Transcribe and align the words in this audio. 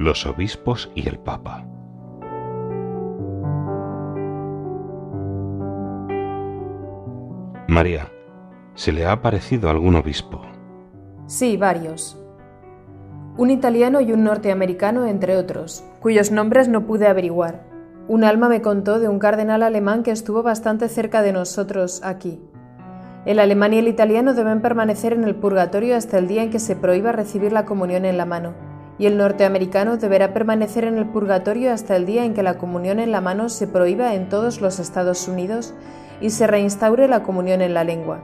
Los 0.00 0.24
obispos 0.24 0.90
y 0.94 1.06
el 1.06 1.18
Papa. 1.18 1.66
María, 7.68 8.08
¿se 8.74 8.92
le 8.92 9.04
ha 9.04 9.12
aparecido 9.12 9.68
algún 9.68 9.94
obispo? 9.96 10.40
Sí, 11.26 11.58
varios. 11.58 12.18
Un 13.36 13.50
italiano 13.50 14.00
y 14.00 14.12
un 14.12 14.24
norteamericano, 14.24 15.06
entre 15.06 15.36
otros, 15.36 15.84
cuyos 16.00 16.32
nombres 16.32 16.68
no 16.68 16.86
pude 16.86 17.06
averiguar. 17.06 17.66
Un 18.08 18.24
alma 18.24 18.48
me 18.48 18.62
contó 18.62 19.00
de 19.00 19.08
un 19.08 19.18
cardenal 19.18 19.62
alemán 19.62 20.02
que 20.02 20.12
estuvo 20.12 20.42
bastante 20.42 20.88
cerca 20.88 21.20
de 21.20 21.34
nosotros 21.34 22.00
aquí. 22.02 22.40
El 23.26 23.38
alemán 23.38 23.74
y 23.74 23.78
el 23.78 23.86
italiano 23.86 24.32
deben 24.32 24.62
permanecer 24.62 25.12
en 25.12 25.24
el 25.24 25.34
purgatorio 25.34 25.94
hasta 25.94 26.16
el 26.16 26.26
día 26.26 26.42
en 26.42 26.50
que 26.50 26.58
se 26.58 26.74
prohíba 26.74 27.12
recibir 27.12 27.52
la 27.52 27.66
comunión 27.66 28.06
en 28.06 28.16
la 28.16 28.24
mano 28.24 28.69
y 29.00 29.06
el 29.06 29.16
norteamericano 29.16 29.96
deberá 29.96 30.34
permanecer 30.34 30.84
en 30.84 30.98
el 30.98 31.06
purgatorio 31.06 31.72
hasta 31.72 31.96
el 31.96 32.04
día 32.04 32.26
en 32.26 32.34
que 32.34 32.42
la 32.42 32.58
comunión 32.58 33.00
en 33.00 33.12
la 33.12 33.22
mano 33.22 33.48
se 33.48 33.66
prohíba 33.66 34.14
en 34.14 34.28
todos 34.28 34.60
los 34.60 34.78
Estados 34.78 35.26
Unidos 35.26 35.72
y 36.20 36.28
se 36.28 36.46
reinstaure 36.46 37.08
la 37.08 37.22
comunión 37.22 37.62
en 37.62 37.72
la 37.72 37.82
lengua. 37.82 38.22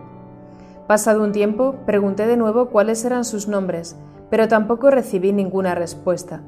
Pasado 0.86 1.24
un 1.24 1.32
tiempo, 1.32 1.76
pregunté 1.86 2.26
de 2.26 2.36
nuevo 2.36 2.68
cuáles 2.68 3.02
eran 3.06 3.24
sus 3.24 3.48
nombres, 3.48 3.96
pero 4.28 4.48
tampoco 4.48 4.90
recibí 4.90 5.32
ninguna 5.32 5.74
respuesta. 5.74 6.42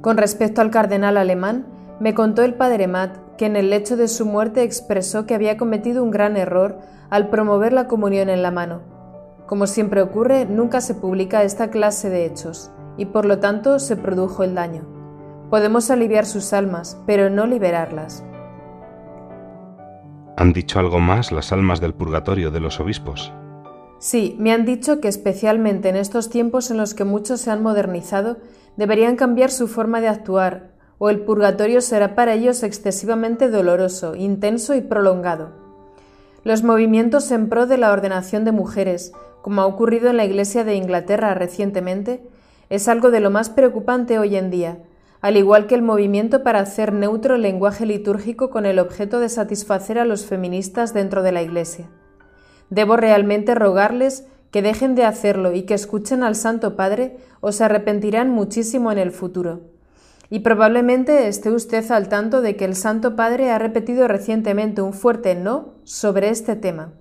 Con 0.00 0.16
respecto 0.16 0.60
al 0.60 0.70
cardenal 0.70 1.16
alemán, 1.16 1.66
me 1.98 2.14
contó 2.14 2.44
el 2.44 2.54
padre 2.54 2.86
Matt 2.86 3.16
que 3.36 3.46
en 3.46 3.56
el 3.56 3.70
lecho 3.70 3.96
de 3.96 4.06
su 4.06 4.26
muerte 4.26 4.62
expresó 4.62 5.26
que 5.26 5.34
había 5.34 5.56
cometido 5.56 6.04
un 6.04 6.12
gran 6.12 6.36
error 6.36 6.78
al 7.10 7.30
promover 7.30 7.72
la 7.72 7.88
comunión 7.88 8.28
en 8.28 8.42
la 8.42 8.52
mano. 8.52 8.82
Como 9.46 9.66
siempre 9.66 10.02
ocurre, 10.02 10.46
nunca 10.46 10.80
se 10.80 10.94
publica 10.94 11.42
esta 11.42 11.68
clase 11.68 12.10
de 12.10 12.26
hechos 12.26 12.70
y 12.96 13.06
por 13.06 13.24
lo 13.24 13.38
tanto 13.38 13.78
se 13.78 13.96
produjo 13.96 14.42
el 14.44 14.54
daño. 14.54 14.84
Podemos 15.50 15.90
aliviar 15.90 16.26
sus 16.26 16.52
almas, 16.52 17.00
pero 17.06 17.30
no 17.30 17.46
liberarlas. 17.46 18.24
¿Han 20.36 20.52
dicho 20.52 20.78
algo 20.78 20.98
más 20.98 21.32
las 21.32 21.52
almas 21.52 21.80
del 21.80 21.94
purgatorio 21.94 22.50
de 22.50 22.60
los 22.60 22.80
obispos? 22.80 23.32
Sí, 23.98 24.36
me 24.38 24.52
han 24.52 24.66
dicho 24.66 25.00
que 25.00 25.08
especialmente 25.08 25.88
en 25.88 25.96
estos 25.96 26.28
tiempos 26.28 26.70
en 26.70 26.76
los 26.76 26.94
que 26.94 27.04
muchos 27.04 27.40
se 27.40 27.50
han 27.50 27.62
modernizado, 27.62 28.36
deberían 28.76 29.16
cambiar 29.16 29.50
su 29.50 29.68
forma 29.68 30.00
de 30.00 30.08
actuar, 30.08 30.74
o 30.98 31.08
el 31.08 31.20
purgatorio 31.20 31.80
será 31.80 32.14
para 32.14 32.34
ellos 32.34 32.62
excesivamente 32.62 33.48
doloroso, 33.48 34.14
intenso 34.14 34.74
y 34.74 34.82
prolongado. 34.82 35.52
Los 36.44 36.62
movimientos 36.62 37.30
en 37.30 37.48
pro 37.48 37.66
de 37.66 37.78
la 37.78 37.90
ordenación 37.90 38.44
de 38.44 38.52
mujeres, 38.52 39.12
como 39.42 39.62
ha 39.62 39.66
ocurrido 39.66 40.10
en 40.10 40.16
la 40.16 40.24
Iglesia 40.24 40.64
de 40.64 40.74
Inglaterra 40.74 41.34
recientemente, 41.34 42.28
es 42.70 42.88
algo 42.88 43.10
de 43.10 43.20
lo 43.20 43.30
más 43.30 43.50
preocupante 43.50 44.18
hoy 44.18 44.36
en 44.36 44.50
día, 44.50 44.78
al 45.20 45.36
igual 45.36 45.66
que 45.66 45.74
el 45.74 45.82
movimiento 45.82 46.42
para 46.42 46.60
hacer 46.60 46.92
neutro 46.92 47.36
el 47.36 47.42
lenguaje 47.42 47.86
litúrgico 47.86 48.50
con 48.50 48.66
el 48.66 48.78
objeto 48.78 49.20
de 49.20 49.28
satisfacer 49.28 49.98
a 49.98 50.04
los 50.04 50.26
feministas 50.26 50.94
dentro 50.94 51.22
de 51.22 51.32
la 51.32 51.42
Iglesia. 51.42 51.88
Debo 52.70 52.96
realmente 52.96 53.54
rogarles 53.54 54.26
que 54.50 54.62
dejen 54.62 54.94
de 54.94 55.04
hacerlo 55.04 55.52
y 55.52 55.62
que 55.62 55.74
escuchen 55.74 56.22
al 56.22 56.34
Santo 56.34 56.76
Padre 56.76 57.16
o 57.40 57.52
se 57.52 57.64
arrepentirán 57.64 58.30
muchísimo 58.30 58.90
en 58.92 58.98
el 58.98 59.10
futuro. 59.10 59.60
Y 60.28 60.40
probablemente 60.40 61.28
esté 61.28 61.50
usted 61.50 61.88
al 61.90 62.08
tanto 62.08 62.40
de 62.40 62.56
que 62.56 62.64
el 62.64 62.74
Santo 62.74 63.14
Padre 63.14 63.50
ha 63.50 63.58
repetido 63.58 64.08
recientemente 64.08 64.82
un 64.82 64.92
fuerte 64.92 65.34
no 65.34 65.74
sobre 65.84 66.30
este 66.30 66.56
tema. 66.56 66.92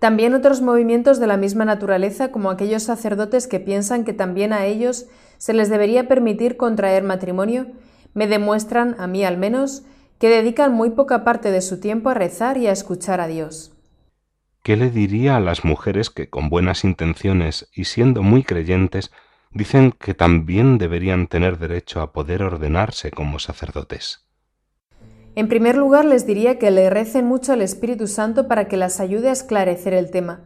También 0.00 0.32
otros 0.32 0.62
movimientos 0.62 1.20
de 1.20 1.26
la 1.26 1.36
misma 1.36 1.66
naturaleza, 1.66 2.32
como 2.32 2.50
aquellos 2.50 2.82
sacerdotes 2.82 3.46
que 3.46 3.60
piensan 3.60 4.04
que 4.04 4.14
también 4.14 4.54
a 4.54 4.64
ellos 4.64 5.06
se 5.36 5.52
les 5.52 5.68
debería 5.68 6.08
permitir 6.08 6.56
contraer 6.56 7.04
matrimonio, 7.04 7.66
me 8.14 8.26
demuestran, 8.26 8.96
a 8.98 9.06
mí 9.06 9.24
al 9.24 9.36
menos, 9.36 9.82
que 10.18 10.30
dedican 10.30 10.72
muy 10.72 10.90
poca 10.90 11.22
parte 11.22 11.50
de 11.50 11.60
su 11.60 11.80
tiempo 11.80 12.08
a 12.08 12.14
rezar 12.14 12.56
y 12.56 12.66
a 12.66 12.72
escuchar 12.72 13.20
a 13.20 13.26
Dios. 13.26 13.72
¿Qué 14.62 14.76
le 14.76 14.90
diría 14.90 15.36
a 15.36 15.40
las 15.40 15.66
mujeres 15.66 16.08
que 16.08 16.30
con 16.30 16.48
buenas 16.48 16.82
intenciones 16.82 17.68
y 17.74 17.84
siendo 17.84 18.22
muy 18.22 18.42
creyentes 18.42 19.10
dicen 19.50 19.92
que 19.92 20.14
también 20.14 20.78
deberían 20.78 21.26
tener 21.26 21.58
derecho 21.58 22.00
a 22.00 22.12
poder 22.12 22.42
ordenarse 22.42 23.10
como 23.10 23.38
sacerdotes? 23.38 24.29
En 25.36 25.48
primer 25.48 25.76
lugar, 25.76 26.04
les 26.04 26.26
diría 26.26 26.58
que 26.58 26.70
le 26.70 26.90
recen 26.90 27.26
mucho 27.26 27.52
al 27.52 27.62
Espíritu 27.62 28.06
Santo 28.06 28.48
para 28.48 28.66
que 28.66 28.76
las 28.76 29.00
ayude 29.00 29.28
a 29.28 29.32
esclarecer 29.32 29.94
el 29.94 30.10
tema. 30.10 30.40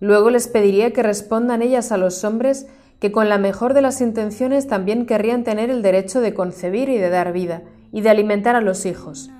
Luego 0.00 0.30
les 0.30 0.48
pediría 0.48 0.92
que 0.92 1.02
respondan 1.02 1.62
ellas 1.62 1.92
a 1.92 1.98
los 1.98 2.24
hombres 2.24 2.66
que 2.98 3.12
con 3.12 3.28
la 3.28 3.36
mejor 3.36 3.74
de 3.74 3.82
las 3.82 4.00
intenciones 4.00 4.68
también 4.68 5.06
querrían 5.06 5.44
tener 5.44 5.70
el 5.70 5.82
derecho 5.82 6.20
de 6.20 6.34
concebir 6.34 6.88
y 6.88 6.98
de 6.98 7.10
dar 7.10 7.32
vida, 7.32 7.62
y 7.90 8.00
de 8.00 8.10
alimentar 8.10 8.56
a 8.56 8.60
los 8.60 8.86
hijos. 8.86 9.30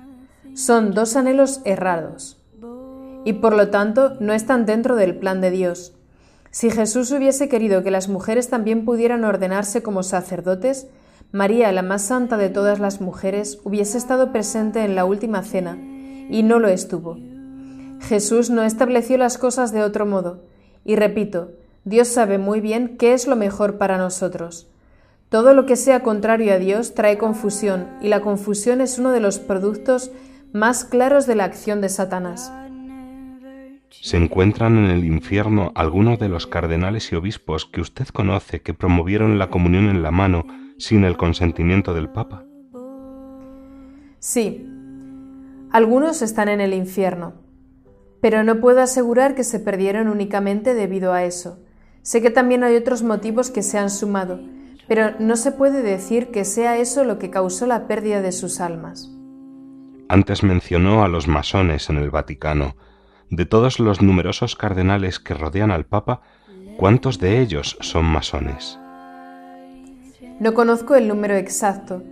Son 0.53 0.91
dos 0.91 1.15
anhelos 1.15 1.61
errados. 1.65 2.39
Y 3.25 3.33
por 3.33 3.55
lo 3.55 3.69
tanto 3.69 4.15
no 4.19 4.33
están 4.33 4.65
dentro 4.65 4.95
del 4.95 5.15
plan 5.15 5.41
de 5.41 5.49
Dios. 5.49 5.95
Si 6.51 6.69
Jesús 6.69 7.11
hubiese 7.11 7.49
querido 7.49 7.83
que 7.83 7.89
las 7.89 8.09
mujeres 8.09 8.49
también 8.49 8.85
pudieran 8.85 9.23
ordenarse 9.23 9.81
como 9.81 10.03
sacerdotes, 10.03 10.87
María, 11.33 11.71
la 11.71 11.81
más 11.81 12.03
santa 12.03 12.37
de 12.37 12.49
todas 12.49 12.79
las 12.79 13.01
mujeres, 13.01 13.59
hubiese 13.63 13.97
estado 13.97 14.31
presente 14.31 14.83
en 14.85 14.93
la 14.93 15.03
última 15.03 15.41
cena, 15.41 15.79
y 16.29 16.43
no 16.43 16.59
lo 16.59 16.67
estuvo. 16.67 17.17
Jesús 18.01 18.51
no 18.51 18.61
estableció 18.61 19.17
las 19.17 19.39
cosas 19.39 19.71
de 19.73 19.81
otro 19.81 20.05
modo, 20.05 20.43
y 20.85 20.95
repito, 20.95 21.49
Dios 21.85 22.07
sabe 22.07 22.37
muy 22.37 22.61
bien 22.61 22.97
qué 22.99 23.13
es 23.13 23.25
lo 23.25 23.35
mejor 23.35 23.79
para 23.79 23.97
nosotros. 23.97 24.67
Todo 25.29 25.55
lo 25.55 25.65
que 25.65 25.75
sea 25.75 26.01
contrario 26.01 26.53
a 26.53 26.59
Dios 26.59 26.93
trae 26.93 27.17
confusión, 27.17 27.87
y 27.99 28.09
la 28.09 28.21
confusión 28.21 28.79
es 28.79 28.99
uno 28.99 29.09
de 29.09 29.19
los 29.19 29.39
productos 29.39 30.11
más 30.51 30.85
claros 30.85 31.25
de 31.25 31.33
la 31.33 31.45
acción 31.45 31.81
de 31.81 31.89
Satanás. 31.89 32.53
¿Se 33.89 34.17
encuentran 34.17 34.77
en 34.77 34.91
el 34.91 35.03
infierno 35.03 35.71
algunos 35.73 36.19
de 36.19 36.29
los 36.29 36.45
cardenales 36.45 37.11
y 37.11 37.15
obispos 37.15 37.65
que 37.65 37.81
usted 37.81 38.07
conoce 38.09 38.61
que 38.61 38.75
promovieron 38.75 39.39
la 39.39 39.49
comunión 39.49 39.89
en 39.89 40.03
la 40.03 40.11
mano 40.11 40.45
sin 40.83 41.05
el 41.05 41.15
consentimiento 41.15 41.93
del 41.93 42.09
Papa? 42.09 42.43
Sí, 44.19 44.67
algunos 45.71 46.21
están 46.21 46.49
en 46.49 46.59
el 46.59 46.73
infierno, 46.73 47.33
pero 48.21 48.43
no 48.43 48.59
puedo 48.59 48.81
asegurar 48.81 49.33
que 49.33 49.45
se 49.45 49.59
perdieron 49.59 50.09
únicamente 50.09 50.73
debido 50.73 51.13
a 51.13 51.23
eso. 51.23 51.59
Sé 52.01 52.21
que 52.21 52.29
también 52.31 52.63
hay 52.63 52.75
otros 52.75 53.01
motivos 53.01 53.49
que 53.49 53.63
se 53.63 53.77
han 53.77 53.89
sumado, 53.89 54.41
pero 54.87 55.11
no 55.19 55.37
se 55.37 55.53
puede 55.53 55.81
decir 55.81 56.31
que 56.31 56.43
sea 56.43 56.77
eso 56.77 57.05
lo 57.05 57.17
que 57.17 57.29
causó 57.29 57.65
la 57.65 57.87
pérdida 57.87 58.21
de 58.21 58.33
sus 58.33 58.59
almas. 58.59 59.09
Antes 60.09 60.43
mencionó 60.43 61.03
a 61.03 61.07
los 61.07 61.29
masones 61.29 61.89
en 61.89 61.97
el 61.97 62.11
Vaticano. 62.11 62.75
De 63.29 63.45
todos 63.45 63.79
los 63.79 64.01
numerosos 64.01 64.57
cardenales 64.57 65.19
que 65.19 65.33
rodean 65.33 65.71
al 65.71 65.85
Papa, 65.85 66.21
¿cuántos 66.77 67.19
de 67.19 67.39
ellos 67.39 67.77
son 67.79 68.05
masones? 68.05 68.79
No 70.43 70.53
conozco 70.53 70.95
el 70.95 71.07
número 71.07 71.35
exacto, 71.35 72.03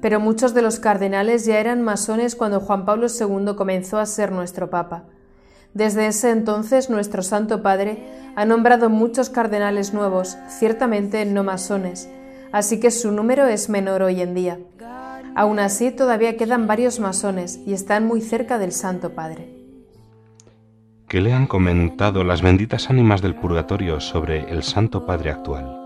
pero 0.00 0.18
muchos 0.18 0.54
de 0.54 0.62
los 0.62 0.80
cardenales 0.80 1.44
ya 1.44 1.58
eran 1.58 1.82
masones 1.82 2.34
cuando 2.34 2.58
Juan 2.58 2.86
Pablo 2.86 3.08
II 3.08 3.56
comenzó 3.56 3.98
a 3.98 4.06
ser 4.06 4.32
nuestro 4.32 4.70
Papa. 4.70 5.04
Desde 5.74 6.06
ese 6.06 6.30
entonces 6.30 6.88
nuestro 6.88 7.22
Santo 7.22 7.62
Padre 7.62 8.02
ha 8.36 8.46
nombrado 8.46 8.88
muchos 8.88 9.28
cardenales 9.28 9.92
nuevos, 9.92 10.38
ciertamente 10.48 11.26
no 11.26 11.44
masones, 11.44 12.08
así 12.52 12.80
que 12.80 12.90
su 12.90 13.12
número 13.12 13.46
es 13.48 13.68
menor 13.68 14.00
hoy 14.00 14.22
en 14.22 14.32
día. 14.32 14.58
Aún 15.34 15.58
así, 15.58 15.90
todavía 15.90 16.38
quedan 16.38 16.66
varios 16.66 17.00
masones 17.00 17.60
y 17.66 17.74
están 17.74 18.06
muy 18.06 18.22
cerca 18.22 18.56
del 18.56 18.72
Santo 18.72 19.10
Padre. 19.10 19.46
¿Qué 21.06 21.20
le 21.20 21.34
han 21.34 21.46
comentado 21.46 22.24
las 22.24 22.40
benditas 22.40 22.88
ánimas 22.88 23.20
del 23.20 23.34
purgatorio 23.34 24.00
sobre 24.00 24.50
el 24.50 24.62
Santo 24.62 25.04
Padre 25.04 25.32
actual? 25.32 25.83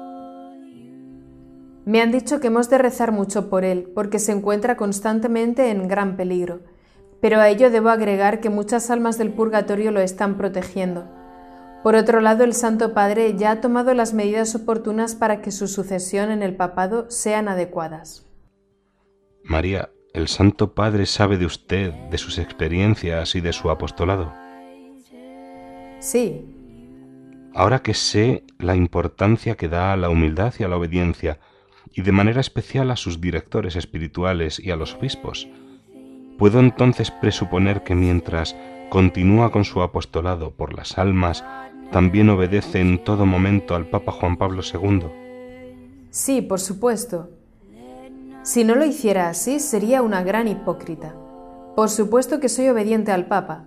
Me 1.88 2.02
han 2.02 2.12
dicho 2.12 2.38
que 2.38 2.48
hemos 2.48 2.68
de 2.68 2.76
rezar 2.76 3.12
mucho 3.12 3.48
por 3.48 3.64
él, 3.64 3.90
porque 3.94 4.18
se 4.18 4.32
encuentra 4.32 4.76
constantemente 4.76 5.70
en 5.70 5.88
gran 5.88 6.18
peligro. 6.18 6.60
Pero 7.22 7.40
a 7.40 7.48
ello 7.48 7.70
debo 7.70 7.88
agregar 7.88 8.40
que 8.40 8.50
muchas 8.50 8.90
almas 8.90 9.16
del 9.16 9.32
purgatorio 9.32 9.90
lo 9.90 10.00
están 10.00 10.36
protegiendo. 10.36 11.08
Por 11.82 11.94
otro 11.94 12.20
lado, 12.20 12.44
el 12.44 12.52
Santo 12.52 12.92
Padre 12.92 13.36
ya 13.38 13.52
ha 13.52 13.60
tomado 13.62 13.94
las 13.94 14.12
medidas 14.12 14.54
oportunas 14.54 15.14
para 15.14 15.40
que 15.40 15.50
su 15.50 15.66
sucesión 15.66 16.30
en 16.30 16.42
el 16.42 16.54
papado 16.54 17.06
sean 17.08 17.48
adecuadas. 17.48 18.26
María, 19.42 19.88
¿el 20.12 20.28
Santo 20.28 20.74
Padre 20.74 21.06
sabe 21.06 21.38
de 21.38 21.46
usted, 21.46 21.94
de 22.10 22.18
sus 22.18 22.36
experiencias 22.36 23.34
y 23.34 23.40
de 23.40 23.54
su 23.54 23.70
apostolado? 23.70 24.34
Sí. 26.00 26.44
Ahora 27.54 27.78
que 27.78 27.94
sé 27.94 28.44
la 28.58 28.76
importancia 28.76 29.54
que 29.54 29.68
da 29.68 29.94
a 29.94 29.96
la 29.96 30.10
humildad 30.10 30.52
y 30.58 30.64
a 30.64 30.68
la 30.68 30.76
obediencia, 30.76 31.40
y 31.98 32.02
de 32.02 32.12
manera 32.12 32.40
especial 32.40 32.92
a 32.92 32.96
sus 32.96 33.20
directores 33.20 33.74
espirituales 33.74 34.60
y 34.60 34.70
a 34.70 34.76
los 34.76 34.94
obispos, 34.94 35.48
¿puedo 36.38 36.60
entonces 36.60 37.10
presuponer 37.10 37.82
que 37.82 37.96
mientras 37.96 38.54
continúa 38.88 39.50
con 39.50 39.64
su 39.64 39.82
apostolado 39.82 40.52
por 40.52 40.74
las 40.74 40.96
almas, 40.96 41.44
también 41.90 42.30
obedece 42.30 42.78
en 42.78 43.02
todo 43.02 43.26
momento 43.26 43.74
al 43.74 43.86
Papa 43.86 44.12
Juan 44.12 44.36
Pablo 44.36 44.62
II? 44.62 45.08
Sí, 46.10 46.40
por 46.40 46.60
supuesto. 46.60 47.30
Si 48.44 48.62
no 48.62 48.76
lo 48.76 48.86
hiciera 48.86 49.28
así, 49.28 49.58
sería 49.58 50.00
una 50.00 50.22
gran 50.22 50.46
hipócrita. 50.46 51.16
Por 51.74 51.90
supuesto 51.90 52.38
que 52.38 52.48
soy 52.48 52.68
obediente 52.68 53.10
al 53.10 53.26
Papa. 53.26 53.64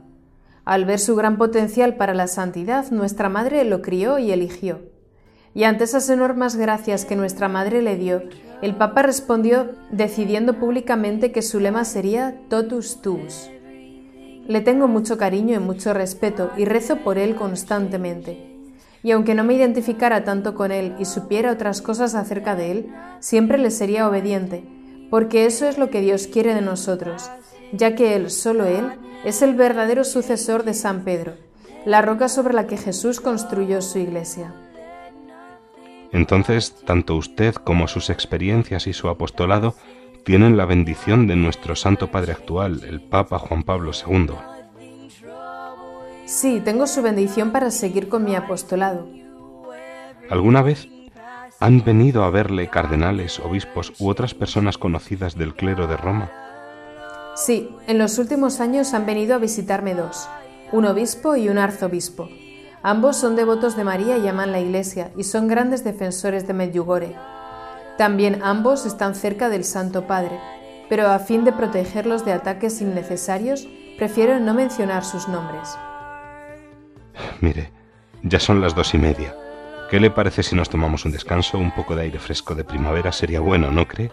Al 0.63 0.85
ver 0.85 0.99
su 0.99 1.17
gran 1.17 1.37
potencial 1.37 1.97
para 1.97 2.13
la 2.13 2.27
santidad, 2.27 2.91
nuestra 2.91 3.27
Madre 3.27 3.65
lo 3.65 3.81
crió 3.81 4.19
y 4.19 4.31
eligió. 4.31 4.79
Y 5.53 5.63
ante 5.63 5.83
esas 5.83 6.09
enormes 6.09 6.55
gracias 6.55 7.05
que 7.05 7.15
nuestra 7.15 7.49
Madre 7.49 7.81
le 7.81 7.97
dio, 7.97 8.23
el 8.61 8.75
Papa 8.75 9.01
respondió 9.01 9.71
decidiendo 9.91 10.59
públicamente 10.59 11.31
que 11.31 11.41
su 11.41 11.59
lema 11.59 11.83
sería 11.83 12.39
Totus 12.47 13.01
Tuus, 13.01 13.49
le 14.47 14.59
tengo 14.59 14.87
mucho 14.87 15.17
cariño 15.17 15.55
y 15.55 15.59
mucho 15.59 15.93
respeto 15.93 16.51
y 16.57 16.65
rezo 16.65 16.97
por 16.97 17.17
él 17.17 17.35
constantemente. 17.35 18.49
Y 19.03 19.11
aunque 19.11 19.33
no 19.33 19.43
me 19.43 19.53
identificara 19.53 20.23
tanto 20.23 20.55
con 20.55 20.71
él 20.71 20.95
y 20.99 21.05
supiera 21.05 21.51
otras 21.51 21.81
cosas 21.81 22.15
acerca 22.15 22.55
de 22.55 22.71
él, 22.71 22.93
siempre 23.19 23.57
le 23.57 23.71
sería 23.71 24.07
obediente, 24.07 24.63
porque 25.09 25.45
eso 25.45 25.67
es 25.67 25.77
lo 25.77 25.89
que 25.89 26.01
Dios 26.01 26.27
quiere 26.27 26.53
de 26.53 26.61
nosotros, 26.61 27.31
ya 27.71 27.95
que 27.95 28.15
él, 28.15 28.29
solo 28.29 28.65
él, 28.65 28.91
es 29.23 29.41
el 29.41 29.55
verdadero 29.55 30.03
sucesor 30.03 30.63
de 30.63 30.73
San 30.73 31.03
Pedro, 31.03 31.35
la 31.85 32.01
roca 32.01 32.27
sobre 32.27 32.53
la 32.53 32.67
que 32.67 32.77
Jesús 32.77 33.21
construyó 33.21 33.81
su 33.81 33.99
iglesia. 33.99 34.53
Entonces, 36.11 36.75
tanto 36.85 37.15
usted 37.15 37.55
como 37.55 37.87
sus 37.87 38.09
experiencias 38.09 38.87
y 38.87 38.93
su 38.93 39.07
apostolado 39.09 39.75
tienen 40.23 40.57
la 40.57 40.65
bendición 40.65 41.27
de 41.27 41.35
nuestro 41.35 41.75
Santo 41.75 42.11
Padre 42.11 42.33
actual, 42.33 42.83
el 42.87 43.01
Papa 43.01 43.39
Juan 43.39 43.63
Pablo 43.63 43.91
II. 43.91 44.35
Sí, 46.25 46.61
tengo 46.63 46.87
su 46.87 47.01
bendición 47.01 47.51
para 47.51 47.71
seguir 47.71 48.07
con 48.07 48.23
mi 48.23 48.35
apostolado. 48.35 49.07
¿Alguna 50.29 50.61
vez 50.61 50.87
han 51.59 51.83
venido 51.83 52.23
a 52.23 52.29
verle 52.29 52.69
cardenales, 52.69 53.39
obispos 53.39 53.93
u 53.99 54.09
otras 54.09 54.33
personas 54.33 54.77
conocidas 54.77 55.37
del 55.37 55.55
clero 55.55 55.87
de 55.87 55.97
Roma? 55.97 56.31
Sí, 57.35 57.69
en 57.87 57.97
los 57.97 58.17
últimos 58.17 58.59
años 58.59 58.93
han 58.93 59.05
venido 59.05 59.35
a 59.35 59.39
visitarme 59.39 59.93
dos, 59.93 60.27
un 60.71 60.85
obispo 60.85 61.35
y 61.35 61.49
un 61.49 61.57
arzobispo. 61.57 62.29
Ambos 62.83 63.17
son 63.17 63.35
devotos 63.35 63.75
de 63.75 63.83
María 63.83 64.17
y 64.17 64.27
aman 64.27 64.51
la 64.51 64.59
Iglesia 64.59 65.11
y 65.15 65.23
son 65.23 65.47
grandes 65.47 65.83
defensores 65.83 66.47
de 66.47 66.53
Medjugorje. 66.53 67.15
También 67.97 68.41
ambos 68.43 68.87
están 68.87 69.13
cerca 69.13 69.49
del 69.49 69.63
Santo 69.63 70.07
Padre, 70.07 70.39
pero 70.89 71.07
a 71.07 71.19
fin 71.19 71.43
de 71.43 71.51
protegerlos 71.51 72.25
de 72.25 72.33
ataques 72.33 72.81
innecesarios, 72.81 73.67
prefiero 73.97 74.39
no 74.39 74.55
mencionar 74.55 75.05
sus 75.05 75.27
nombres. 75.27 75.77
Mire, 77.39 77.71
ya 78.23 78.39
son 78.39 78.61
las 78.61 78.73
dos 78.73 78.93
y 78.95 78.97
media. 78.97 79.35
¿Qué 79.91 79.99
le 79.99 80.09
parece 80.09 80.41
si 80.41 80.55
nos 80.55 80.69
tomamos 80.69 81.05
un 81.05 81.11
descanso? 81.11 81.59
Un 81.59 81.71
poco 81.75 81.95
de 81.95 82.03
aire 82.03 82.17
fresco 82.17 82.55
de 82.55 82.63
primavera 82.63 83.11
sería 83.11 83.41
bueno, 83.41 83.69
¿no 83.71 83.87
cree? 83.87 84.09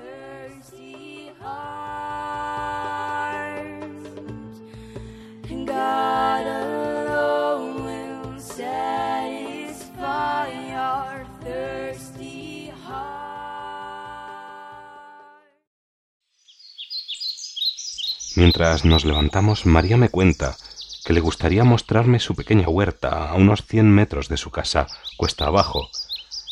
Mientras 18.48 18.86
nos 18.86 19.04
levantamos, 19.04 19.66
María 19.66 19.98
me 19.98 20.08
cuenta 20.08 20.56
que 21.04 21.12
le 21.12 21.20
gustaría 21.20 21.64
mostrarme 21.64 22.18
su 22.18 22.34
pequeña 22.34 22.66
huerta 22.66 23.28
a 23.28 23.34
unos 23.34 23.62
cien 23.66 23.90
metros 23.90 24.30
de 24.30 24.38
su 24.38 24.50
casa, 24.50 24.86
cuesta 25.18 25.44
abajo. 25.44 25.90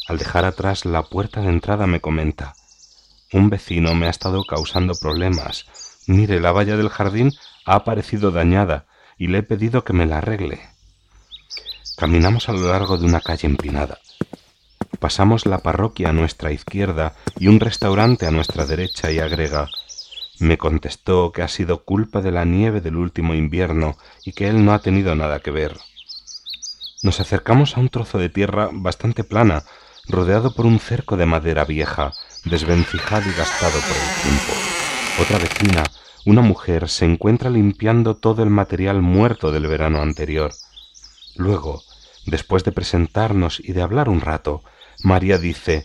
Al 0.07 0.19
dejar 0.19 0.45
atrás 0.45 0.85
la 0.85 1.05
puerta 1.05 1.41
de 1.41 1.49
entrada 1.49 1.87
me 1.87 2.03
comenta, 2.03 2.53
un 3.33 3.49
vecino 3.49 3.95
me 3.95 4.09
ha 4.09 4.11
estado 4.11 4.45
causando 4.45 4.95
problemas. 4.95 5.65
Mire, 6.07 6.39
la 6.39 6.53
valla 6.53 6.77
del 6.77 6.91
jardín 6.91 7.33
ha 7.65 7.77
aparecido 7.77 8.31
dañada 8.31 8.85
y 9.17 9.29
le 9.29 9.39
he 9.39 9.43
pedido 9.43 9.83
que 9.83 9.95
me 9.95 10.05
la 10.05 10.19
arregle. 10.19 10.61
Caminamos 11.97 12.51
a 12.51 12.53
lo 12.53 12.69
largo 12.69 12.99
de 12.99 13.07
una 13.07 13.23
calle 13.23 13.47
empinada. 13.47 14.01
Pasamos 15.01 15.47
la 15.47 15.61
parroquia 15.61 16.11
a 16.11 16.13
nuestra 16.13 16.53
izquierda 16.53 17.15
y 17.39 17.49
un 17.49 17.59
restaurante 17.59 18.27
a 18.27 18.31
nuestra 18.31 18.67
derecha 18.67 19.11
y 19.11 19.19
agrega, 19.19 19.71
me 20.39 20.59
contestó 20.59 21.33
que 21.33 21.43
ha 21.43 21.49
sido 21.49 21.85
culpa 21.85 22.21
de 22.21 22.31
la 22.31 22.45
nieve 22.45 22.81
del 22.81 22.97
último 22.97 23.35
invierno 23.35 23.97
y 24.25 24.33
que 24.33 24.49
él 24.49 24.65
no 24.65 24.73
ha 24.73 24.81
tenido 24.81 25.15
nada 25.15 25.41
que 25.41 25.51
ver. 25.51 25.77
Nos 27.03 27.21
acercamos 27.21 27.77
a 27.77 27.81
un 27.81 27.89
trozo 27.89 28.19
de 28.19 28.29
tierra 28.29 28.69
bastante 28.73 29.25
plana, 29.25 29.65
rodeado 30.09 30.55
por 30.55 30.67
un 30.67 30.79
cerco 30.79 31.17
de 31.17 31.27
madera 31.27 31.65
vieja, 31.65 32.13
desvencijado 32.45 33.29
y 33.29 33.33
gastado 33.35 33.79
por 33.81 33.97
el 33.97 34.23
tiempo. 34.23 34.53
Otra 35.21 35.39
vecina, 35.39 35.85
una 36.25 36.43
mujer, 36.43 36.89
se 36.89 37.05
encuentra 37.05 37.51
limpiando 37.51 38.17
todo 38.17 38.43
el 38.43 38.51
material 38.51 39.03
muerto 39.03 39.53
del 39.53 39.67
verano 39.67 40.03
anterior. 40.03 40.53
Luego, 41.37 41.83
después 42.27 42.65
de 42.65 42.73
presentarnos 42.73 43.61
y 43.61 43.73
de 43.73 43.83
hablar 43.83 44.09
un 44.09 44.21
rato, 44.21 44.63
María 45.03 45.39
dice, 45.39 45.85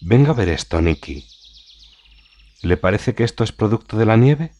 Venga 0.00 0.30
a 0.30 0.34
ver 0.34 0.48
esto, 0.48 0.80
Nicky. 0.80 1.27
¿Le 2.62 2.76
parece 2.76 3.14
que 3.14 3.22
esto 3.22 3.44
es 3.44 3.52
producto 3.52 3.96
de 3.96 4.06
la 4.06 4.16
nieve? 4.16 4.50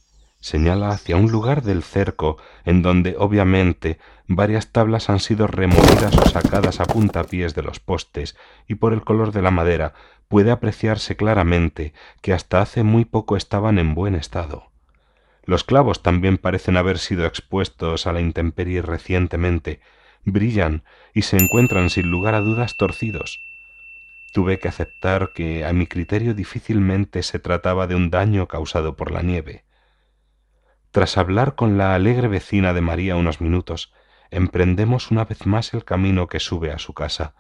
Señala 0.41 0.91
hacia 0.91 1.17
un 1.17 1.33
lugar 1.33 1.63
del 1.63 1.83
cerco, 1.83 2.37
en 2.65 2.81
donde 2.81 3.17
obviamente 3.19 3.99
varias 4.29 4.71
tablas 4.71 5.11
han 5.11 5.19
sido 5.19 5.49
removidas 5.49 6.17
o 6.17 6.29
sacadas 6.29 6.79
a 6.79 6.85
puntapiés 6.85 7.57
de 7.57 7.63
los 7.63 7.81
postes, 7.81 8.37
y 8.69 8.77
por 8.77 8.93
el 8.93 9.03
color 9.03 9.33
de 9.33 9.43
la 9.43 9.51
madera 9.51 9.95
puede 10.29 10.53
apreciarse 10.53 11.17
claramente 11.17 11.93
que 12.23 12.33
hasta 12.33 12.61
hace 12.61 12.85
muy 12.85 13.05
poco 13.05 13.37
estaban 13.37 13.81
en 13.81 13.95
buen 13.95 14.15
estado. 14.15 14.71
Los 15.45 15.65
clavos 15.65 16.01
también 16.03 16.39
parecen 16.39 16.77
haber 16.77 16.99
sido 16.99 17.27
expuestos 17.27 18.07
a 18.07 18.13
la 18.13 18.21
intemperie 18.21 18.81
recientemente, 18.81 19.81
brillan 20.25 20.85
y 21.15 21.23
se 21.23 21.37
encuentran 21.37 21.91
sin 21.91 22.11
lugar 22.11 22.35
a 22.35 22.41
dudas 22.43 22.77
torcidos. 22.77 23.48
Tuve 24.33 24.59
que 24.59 24.69
aceptar 24.69 25.33
que 25.33 25.65
a 25.65 25.73
mi 25.73 25.87
criterio 25.87 26.35
difícilmente 26.35 27.23
se 27.23 27.39
trataba 27.39 27.87
de 27.87 27.95
un 27.95 28.11
daño 28.11 28.47
causado 28.47 28.97
por 28.97 29.11
la 29.11 29.23
nieve. 29.23 29.65
Tras 30.91 31.19
hablar 31.19 31.55
con 31.55 31.79
la 31.79 31.95
alegre 31.95 32.29
vecina 32.29 32.73
de 32.73 32.81
María 32.81 33.17
unos 33.17 33.41
minutos, 33.41 33.93
emprendemos 34.31 35.11
una 35.11 35.25
vez 35.25 35.47
más 35.47 35.73
el 35.75 35.85
camino 35.85 36.27
que 36.29 36.41
sube 36.41 36.73
a 36.73 36.79
su 36.79 36.95
casa. 36.95 37.35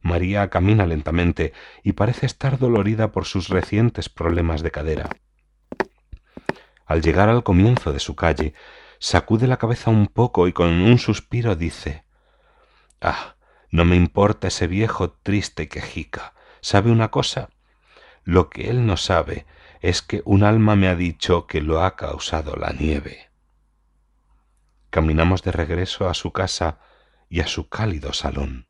María 0.00 0.50
camina 0.50 0.86
lentamente 0.86 1.52
y 1.82 1.92
parece 1.92 2.26
estar 2.26 2.58
dolorida 2.58 3.10
por 3.12 3.24
sus 3.24 3.48
recientes 3.48 4.08
problemas 4.08 4.62
de 4.62 4.70
cadera. 4.70 5.08
Al 6.84 7.00
llegar 7.00 7.28
al 7.28 7.42
comienzo 7.42 7.92
de 7.92 8.00
su 8.00 8.14
calle, 8.14 8.54
sacude 8.98 9.46
la 9.46 9.56
cabeza 9.56 9.90
un 9.90 10.08
poco 10.08 10.46
y 10.48 10.52
con 10.52 10.68
un 10.68 10.98
suspiro 10.98 11.56
dice 11.56 12.04
Ah, 13.00 13.33
no 13.74 13.84
me 13.84 13.96
importa 13.96 14.46
ese 14.46 14.68
viejo 14.68 15.10
triste 15.10 15.66
quejica. 15.66 16.34
¿Sabe 16.60 16.92
una 16.92 17.10
cosa? 17.10 17.50
Lo 18.22 18.48
que 18.48 18.70
él 18.70 18.86
no 18.86 18.96
sabe 18.96 19.46
es 19.80 20.00
que 20.00 20.22
un 20.24 20.44
alma 20.44 20.76
me 20.76 20.86
ha 20.86 20.94
dicho 20.94 21.48
que 21.48 21.60
lo 21.60 21.82
ha 21.82 21.96
causado 21.96 22.54
la 22.54 22.72
nieve. 22.72 23.30
Caminamos 24.90 25.42
de 25.42 25.50
regreso 25.50 26.08
a 26.08 26.14
su 26.14 26.30
casa 26.30 26.78
y 27.28 27.40
a 27.40 27.48
su 27.48 27.68
cálido 27.68 28.12
salón. 28.12 28.68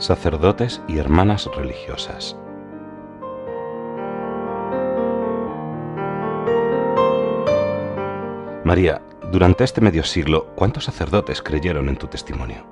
Sacerdotes 0.00 0.82
y 0.88 0.98
hermanas 0.98 1.48
religiosas. 1.54 2.36
María, 8.64 9.00
Durante 9.30 9.62
este 9.62 9.80
medio 9.80 10.02
siglo, 10.02 10.46
¿cuántos 10.56 10.86
sacerdotes 10.86 11.40
creyeron 11.40 11.88
en 11.88 11.96
tu 11.96 12.08
testimonio? 12.08 12.64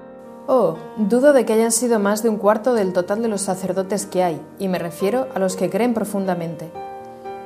Oh, 0.48 0.76
dudo 0.96 1.32
de 1.32 1.44
que 1.44 1.52
hayan 1.52 1.70
sido 1.70 2.00
más 2.00 2.24
de 2.24 2.30
un 2.30 2.36
cuarto 2.36 2.74
del 2.74 2.92
total 2.92 3.22
de 3.22 3.28
los 3.28 3.42
sacerdotes 3.42 4.06
que 4.06 4.24
hay, 4.24 4.42
y 4.58 4.66
me 4.66 4.80
refiero 4.80 5.28
a 5.36 5.38
los 5.38 5.54
que 5.54 5.70
creen 5.70 5.94
profundamente. 5.94 6.72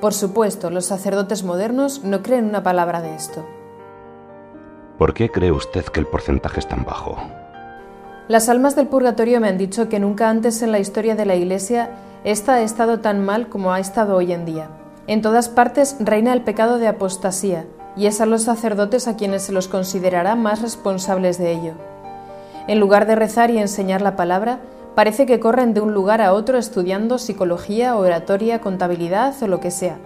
Por 0.01 0.15
supuesto, 0.15 0.71
los 0.71 0.87
sacerdotes 0.87 1.45
modernos 1.45 2.05
no 2.05 2.23
creen 2.23 2.47
una 2.47 2.63
palabra 2.63 3.03
de 3.03 3.15
esto. 3.15 3.45
¿Por 4.97 5.13
qué 5.13 5.31
cree 5.31 5.53
usted 5.53 5.85
que 5.85 6.01
el 6.01 6.07
porcentaje 6.07 6.61
es 6.61 6.69
tan 6.69 6.85
bajo? 6.85 7.19
Las 8.29 8.49
almas 8.49 8.77
del 8.77 8.87
purgatorio 8.87 9.41
me 9.41 9.49
han 9.49 9.59
dicho 9.59 9.89
que 9.89 9.99
nunca 9.99 10.31
antes 10.31 10.63
en 10.63 10.71
la 10.71 10.79
historia 10.79 11.17
de 11.17 11.27
la 11.27 11.35
Iglesia 11.35 11.91
esta 12.23 12.55
ha 12.55 12.61
estado 12.63 13.01
tan 13.01 13.25
mal 13.25 13.49
como 13.49 13.73
ha 13.73 13.81
estado 13.81 14.15
hoy 14.15 14.33
en 14.33 14.45
día. 14.45 14.69
En 15.09 15.23
todas 15.23 15.49
partes 15.49 15.97
reina 15.99 16.33
el 16.33 16.43
pecado 16.43 16.79
de 16.79 16.87
apostasía, 16.87 17.67
y 17.97 18.07
es 18.07 18.21
a 18.21 18.27
los 18.27 18.43
sacerdotes 18.43 19.09
a 19.09 19.17
quienes 19.17 19.43
se 19.43 19.53
los 19.53 19.67
considerará 19.67 20.37
más 20.37 20.63
responsables 20.63 21.37
de 21.37 21.51
ello. 21.51 21.73
En 22.69 22.79
lugar 22.79 23.07
de 23.07 23.17
rezar 23.17 23.51
y 23.51 23.59
enseñar 23.59 24.03
la 24.03 24.15
palabra, 24.15 24.61
parece 24.95 25.27
que 25.27 25.41
corren 25.41 25.75
de 25.75 25.81
un 25.81 25.93
lugar 25.93 26.21
a 26.21 26.33
otro 26.33 26.59
estudiando 26.59 27.19
psicología, 27.19 27.97
oratoria, 27.97 28.61
contabilidad 28.61 29.35
o 29.43 29.49
lo 29.49 29.59
que 29.59 29.73
sea. 29.73 29.99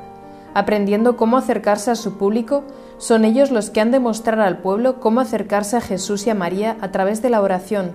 Aprendiendo 0.57 1.19
cómo 1.19 1.37
acercarse 1.37 1.91
a 1.91 1.97
su 1.97 2.17
público, 2.17 2.65
son 2.97 3.27
ellos 3.27 3.51
los 3.51 3.69
que 3.69 3.83
han 3.83 3.91
de 3.91 4.01
mostrar 4.01 4.41
al 4.41 4.57
pueblo 4.57 5.01
cómo 5.01 5.21
acercarse 5.21 5.77
a 5.77 5.83
Jesús 5.83 6.27
y 6.27 6.31
a 6.31 6.35
María 6.35 6.79
a 6.81 6.91
través 6.93 7.21
de 7.21 7.29
la 7.29 7.43
oración, 7.43 7.93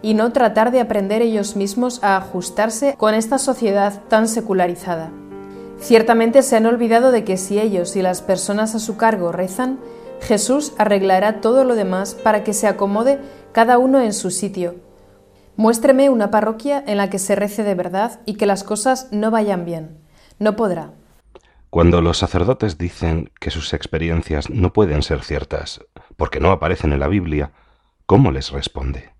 y 0.00 0.14
no 0.14 0.30
tratar 0.30 0.70
de 0.70 0.78
aprender 0.78 1.22
ellos 1.22 1.56
mismos 1.56 1.98
a 2.04 2.16
ajustarse 2.16 2.94
con 2.96 3.14
esta 3.14 3.38
sociedad 3.38 4.00
tan 4.06 4.28
secularizada. 4.28 5.10
Ciertamente 5.80 6.42
se 6.42 6.54
han 6.54 6.66
olvidado 6.66 7.10
de 7.10 7.24
que 7.24 7.36
si 7.36 7.58
ellos 7.58 7.96
y 7.96 8.02
las 8.02 8.22
personas 8.22 8.76
a 8.76 8.78
su 8.78 8.96
cargo 8.96 9.32
rezan, 9.32 9.80
Jesús 10.20 10.72
arreglará 10.78 11.40
todo 11.40 11.64
lo 11.64 11.74
demás 11.74 12.14
para 12.14 12.44
que 12.44 12.54
se 12.54 12.68
acomode 12.68 13.18
cada 13.50 13.76
uno 13.78 14.00
en 14.00 14.12
su 14.12 14.30
sitio. 14.30 14.76
Muéstreme 15.56 16.10
una 16.10 16.30
parroquia 16.30 16.80
en 16.86 16.96
la 16.96 17.10
que 17.10 17.18
se 17.18 17.34
rece 17.34 17.64
de 17.64 17.74
verdad 17.74 18.20
y 18.24 18.34
que 18.34 18.46
las 18.46 18.62
cosas 18.62 19.08
no 19.10 19.32
vayan 19.32 19.64
bien. 19.64 19.98
No 20.38 20.54
podrá. 20.54 20.92
Cuando 21.74 22.00
los 22.00 22.18
sacerdotes 22.18 22.78
dicen 22.78 23.32
que 23.40 23.50
sus 23.50 23.74
experiencias 23.74 24.48
no 24.48 24.72
pueden 24.72 25.02
ser 25.02 25.24
ciertas 25.24 25.80
porque 26.16 26.38
no 26.38 26.52
aparecen 26.52 26.92
en 26.92 27.00
la 27.00 27.08
Biblia, 27.08 27.50
¿cómo 28.06 28.30
les 28.30 28.52
responde? 28.52 29.10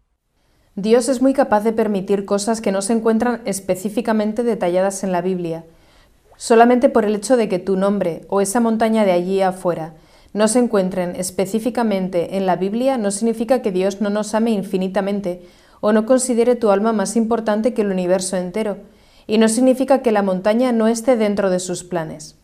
Dios 0.77 1.09
es 1.09 1.21
muy 1.21 1.33
capaz 1.33 1.65
de 1.65 1.73
permitir 1.73 2.25
cosas 2.25 2.61
que 2.61 2.71
no 2.71 2.81
se 2.81 2.93
encuentran 2.93 3.43
específicamente 3.45 4.45
detalladas 4.45 5.03
en 5.03 5.11
la 5.11 5.21
Biblia, 5.21 5.65
Solamente 6.37 6.89
por 6.89 7.05
el 7.05 7.17
hecho 7.17 7.37
de 7.37 7.49
que 7.49 7.59
tu 7.59 7.77
nombre 7.77 8.25
o 8.29 8.41
esa 8.41 8.61
montaña 8.61 9.05
de 9.05 9.11
allí 9.11 9.41
afuera 9.41 9.95
no 10.33 10.47
se 10.47 10.61
encuentren 10.61 11.17
específicamente 11.17 12.37
en 12.37 12.47
la 12.47 12.55
Biblia 12.55 12.99
no 12.99 13.11
significa 13.11 13.63
que 13.63 13.73
Dios 13.73 14.01
no 14.01 14.11
nos 14.11 14.33
ame 14.33 14.53
infinitamente 14.53 15.43
o 15.81 15.93
no 15.93 16.07
considere 16.07 16.55
tu 16.55 16.71
alma 16.71 16.93
más 16.93 17.17
importante 17.17 17.75
que 17.75 17.83
el 17.83 17.91
universo 17.91 18.37
entero, 18.37 18.77
y 19.27 19.39
no 19.39 19.49
significa 19.49 20.03
que 20.03 20.13
la 20.13 20.23
montaña 20.23 20.71
no 20.71 20.87
esté 20.87 21.17
dentro 21.17 21.51
de 21.51 21.59
sus 21.59 21.83
planes. 21.83 22.37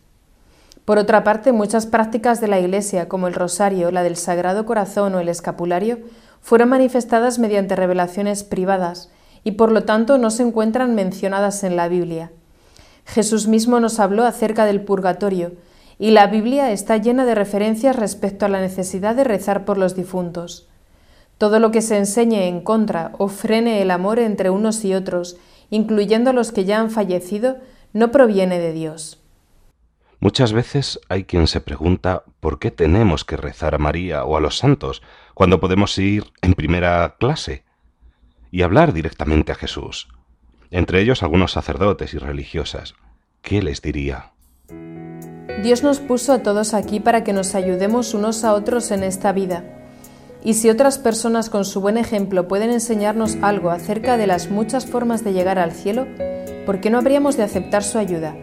Por 0.85 0.97
otra 0.97 1.23
parte, 1.23 1.51
muchas 1.51 1.85
prácticas 1.85 2.41
de 2.41 2.47
la 2.47 2.59
Iglesia, 2.59 3.07
como 3.07 3.27
el 3.27 3.33
rosario, 3.33 3.91
la 3.91 4.03
del 4.03 4.15
Sagrado 4.15 4.65
Corazón 4.65 5.13
o 5.15 5.19
el 5.19 5.29
escapulario, 5.29 5.99
fueron 6.41 6.69
manifestadas 6.69 7.37
mediante 7.37 7.75
revelaciones 7.75 8.43
privadas 8.43 9.09
y 9.43 9.51
por 9.51 9.71
lo 9.71 9.83
tanto 9.83 10.17
no 10.17 10.31
se 10.31 10.43
encuentran 10.43 10.95
mencionadas 10.95 11.63
en 11.63 11.75
la 11.75 11.87
Biblia. 11.87 12.31
Jesús 13.05 13.47
mismo 13.47 13.79
nos 13.79 13.99
habló 13.99 14.25
acerca 14.25 14.65
del 14.65 14.81
purgatorio, 14.81 15.53
y 15.97 16.11
la 16.11 16.27
Biblia 16.27 16.71
está 16.71 16.97
llena 16.97 17.25
de 17.25 17.35
referencias 17.35 17.95
respecto 17.95 18.45
a 18.45 18.49
la 18.49 18.59
necesidad 18.59 19.15
de 19.15 19.23
rezar 19.23 19.65
por 19.65 19.77
los 19.77 19.95
difuntos. 19.95 20.67
Todo 21.37 21.59
lo 21.59 21.71
que 21.71 21.81
se 21.83 21.97
enseñe 21.97 22.47
en 22.47 22.61
contra 22.61 23.11
o 23.19 23.27
frene 23.27 23.81
el 23.81 23.91
amor 23.91 24.17
entre 24.17 24.49
unos 24.49 24.83
y 24.83 24.95
otros, 24.95 25.37
incluyendo 25.69 26.31
a 26.31 26.33
los 26.33 26.51
que 26.51 26.65
ya 26.65 26.79
han 26.79 26.89
fallecido, 26.89 27.57
no 27.93 28.11
proviene 28.11 28.59
de 28.59 28.73
Dios. 28.73 29.20
Muchas 30.21 30.53
veces 30.53 31.01
hay 31.09 31.25
quien 31.25 31.47
se 31.47 31.59
pregunta 31.59 32.23
por 32.39 32.59
qué 32.59 32.71
tenemos 32.71 33.25
que 33.25 33.35
rezar 33.35 33.75
a 33.75 33.79
María 33.79 34.23
o 34.23 34.37
a 34.37 34.39
los 34.39 34.57
santos 34.57 35.01
cuando 35.33 35.59
podemos 35.59 35.97
ir 35.97 36.23
en 36.41 36.53
primera 36.53 37.17
clase 37.19 37.65
y 38.49 38.61
hablar 38.61 38.93
directamente 38.93 39.51
a 39.51 39.55
Jesús 39.55 40.07
entre 40.71 41.01
ellos 41.01 41.21
algunos 41.21 41.51
sacerdotes 41.51 42.13
y 42.13 42.17
religiosas. 42.17 42.95
¿Qué 43.41 43.61
les 43.61 43.81
diría? 43.81 44.31
Dios 45.61 45.83
nos 45.83 45.99
puso 45.99 46.33
a 46.33 46.39
todos 46.39 46.73
aquí 46.73 46.99
para 46.99 47.23
que 47.23 47.33
nos 47.33 47.53
ayudemos 47.53 48.13
unos 48.13 48.43
a 48.43 48.53
otros 48.53 48.89
en 48.91 49.03
esta 49.03 49.33
vida. 49.33 49.63
Y 50.43 50.55
si 50.55 50.69
otras 50.69 50.97
personas 50.97 51.51
con 51.51 51.65
su 51.65 51.81
buen 51.81 51.97
ejemplo 51.97 52.47
pueden 52.47 52.71
enseñarnos 52.71 53.37
algo 53.41 53.69
acerca 53.69 54.17
de 54.17 54.25
las 54.25 54.49
muchas 54.49 54.87
formas 54.87 55.23
de 55.23 55.33
llegar 55.33 55.59
al 55.59 55.71
cielo, 55.71 56.07
¿por 56.65 56.79
qué 56.79 56.89
no 56.89 56.97
habríamos 56.97 57.37
de 57.37 57.43
aceptar 57.43 57.83
su 57.83 57.99
ayuda? 57.99 58.33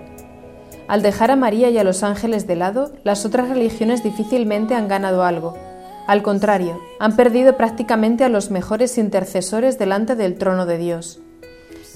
Al 0.89 1.03
dejar 1.03 1.31
a 1.31 1.37
María 1.37 1.69
y 1.69 1.77
a 1.77 1.85
los 1.85 2.03
ángeles 2.03 2.47
de 2.47 2.57
lado, 2.57 2.93
las 3.05 3.27
otras 3.27 3.51
religiones 3.51 4.03
difícilmente 4.03 4.75
han 4.75 4.89
ganado 4.89 5.23
algo. 5.23 5.55
Al 6.07 6.23
contrario, 6.23 6.81
han 6.99 7.15
perdido 7.15 7.59
prácticamente 7.59 8.25
a 8.25 8.31
los 8.31 8.51
mejores 8.51 8.97
intercesores 8.97 9.79
delante 9.79 10.17
del 10.17 10.39
trono 10.39 10.65
de 10.65 10.79
Dios. 10.79 11.21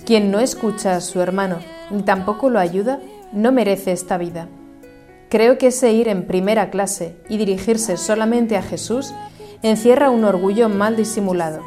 Quien 0.05 0.31
no 0.31 0.41
escucha 0.41 0.95
a 0.95 1.01
su 1.01 1.23
hermano 1.23 1.59
ni 1.91 2.03
tampoco 2.03 2.51
lo 2.51 2.59
ayuda, 2.59 3.01
no 3.33 3.51
merece 3.51 3.93
esta 3.93 4.19
vida. 4.19 4.49
Creo 5.31 5.57
que 5.57 5.69
ese 5.69 5.93
ir 5.93 6.09
en 6.09 6.27
primera 6.27 6.69
clase 6.69 7.17
y 7.31 7.39
dirigirse 7.39 7.97
solamente 7.97 8.59
a 8.59 8.63
Jesús 8.63 9.15
encierra 9.63 10.11
un 10.11 10.25
orgullo 10.25 10.69
mal 10.69 10.97
disimulado. 10.97 11.61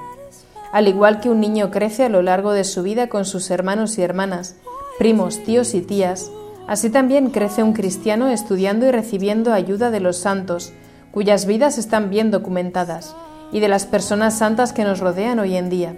Al 0.72 0.88
igual 0.88 1.22
que 1.22 1.30
un 1.32 1.40
niño 1.40 1.72
crece 1.72 2.04
a 2.04 2.10
lo 2.10 2.22
largo 2.22 2.52
de 2.52 2.66
su 2.66 2.84
vida 2.84 3.08
con 3.08 3.26
sus 3.26 3.50
hermanos 3.50 3.98
y 3.98 4.04
hermanas, 4.04 4.58
primos, 5.00 5.44
tíos 5.44 5.74
y 5.74 5.82
tías, 5.82 6.30
así 6.68 6.90
también 6.90 7.30
crece 7.30 7.64
un 7.64 7.74
cristiano 7.74 8.30
estudiando 8.30 8.86
y 8.86 8.92
recibiendo 8.92 9.54
ayuda 9.54 9.92
de 9.92 10.00
los 10.00 10.18
santos, 10.18 10.74
cuyas 11.12 11.46
vidas 11.46 11.78
están 11.78 12.10
bien 12.10 12.32
documentadas, 12.32 13.16
y 13.52 13.60
de 13.60 13.68
las 13.68 13.86
personas 13.86 14.38
santas 14.38 14.74
que 14.74 14.84
nos 14.84 15.00
rodean 15.00 15.40
hoy 15.40 15.56
en 15.56 15.70
día. 15.70 15.96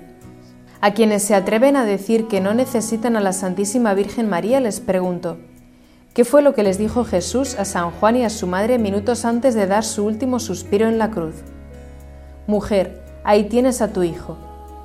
A 0.79 0.93
quienes 0.93 1.23
se 1.23 1.33
atreven 1.33 1.75
a 1.75 1.85
decir 1.85 2.27
que 2.27 2.39
no 2.39 2.53
necesitan 2.53 3.15
a 3.15 3.19
la 3.19 3.33
Santísima 3.33 3.93
Virgen 3.95 4.29
María 4.29 4.59
les 4.59 4.79
pregunto, 4.79 5.37
¿qué 6.13 6.23
fue 6.23 6.41
lo 6.41 6.53
que 6.53 6.63
les 6.63 6.77
dijo 6.77 7.03
Jesús 7.03 7.55
a 7.57 7.65
San 7.65 7.89
Juan 7.91 8.15
y 8.15 8.23
a 8.23 8.29
su 8.29 8.45
madre 8.45 8.77
minutos 8.77 9.25
antes 9.25 9.55
de 9.55 9.65
dar 9.65 9.83
su 9.83 10.05
último 10.05 10.39
suspiro 10.39 10.87
en 10.87 10.99
la 10.99 11.09
cruz? 11.09 11.35
Mujer, 12.45 13.01
ahí 13.23 13.45
tienes 13.45 13.81
a 13.81 13.91
tu 13.91 14.03
hijo. 14.03 14.37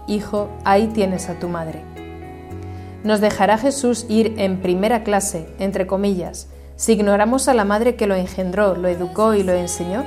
Hijo, 0.08 0.48
ahí 0.64 0.86
tienes 0.88 1.28
a 1.28 1.38
tu 1.38 1.48
madre. 1.48 2.01
¿Nos 3.04 3.21
dejará 3.21 3.59
Jesús 3.59 4.06
ir 4.09 4.35
en 4.38 4.61
primera 4.61 5.02
clase, 5.02 5.49
entre 5.59 5.87
comillas, 5.87 6.49
si 6.76 6.92
ignoramos 6.92 7.49
a 7.49 7.54
la 7.54 7.64
madre 7.64 7.97
que 7.97 8.06
lo 8.06 8.14
engendró, 8.14 8.76
lo 8.76 8.88
educó 8.88 9.35
y 9.35 9.42
lo 9.42 9.52
enseñó? 9.52 10.04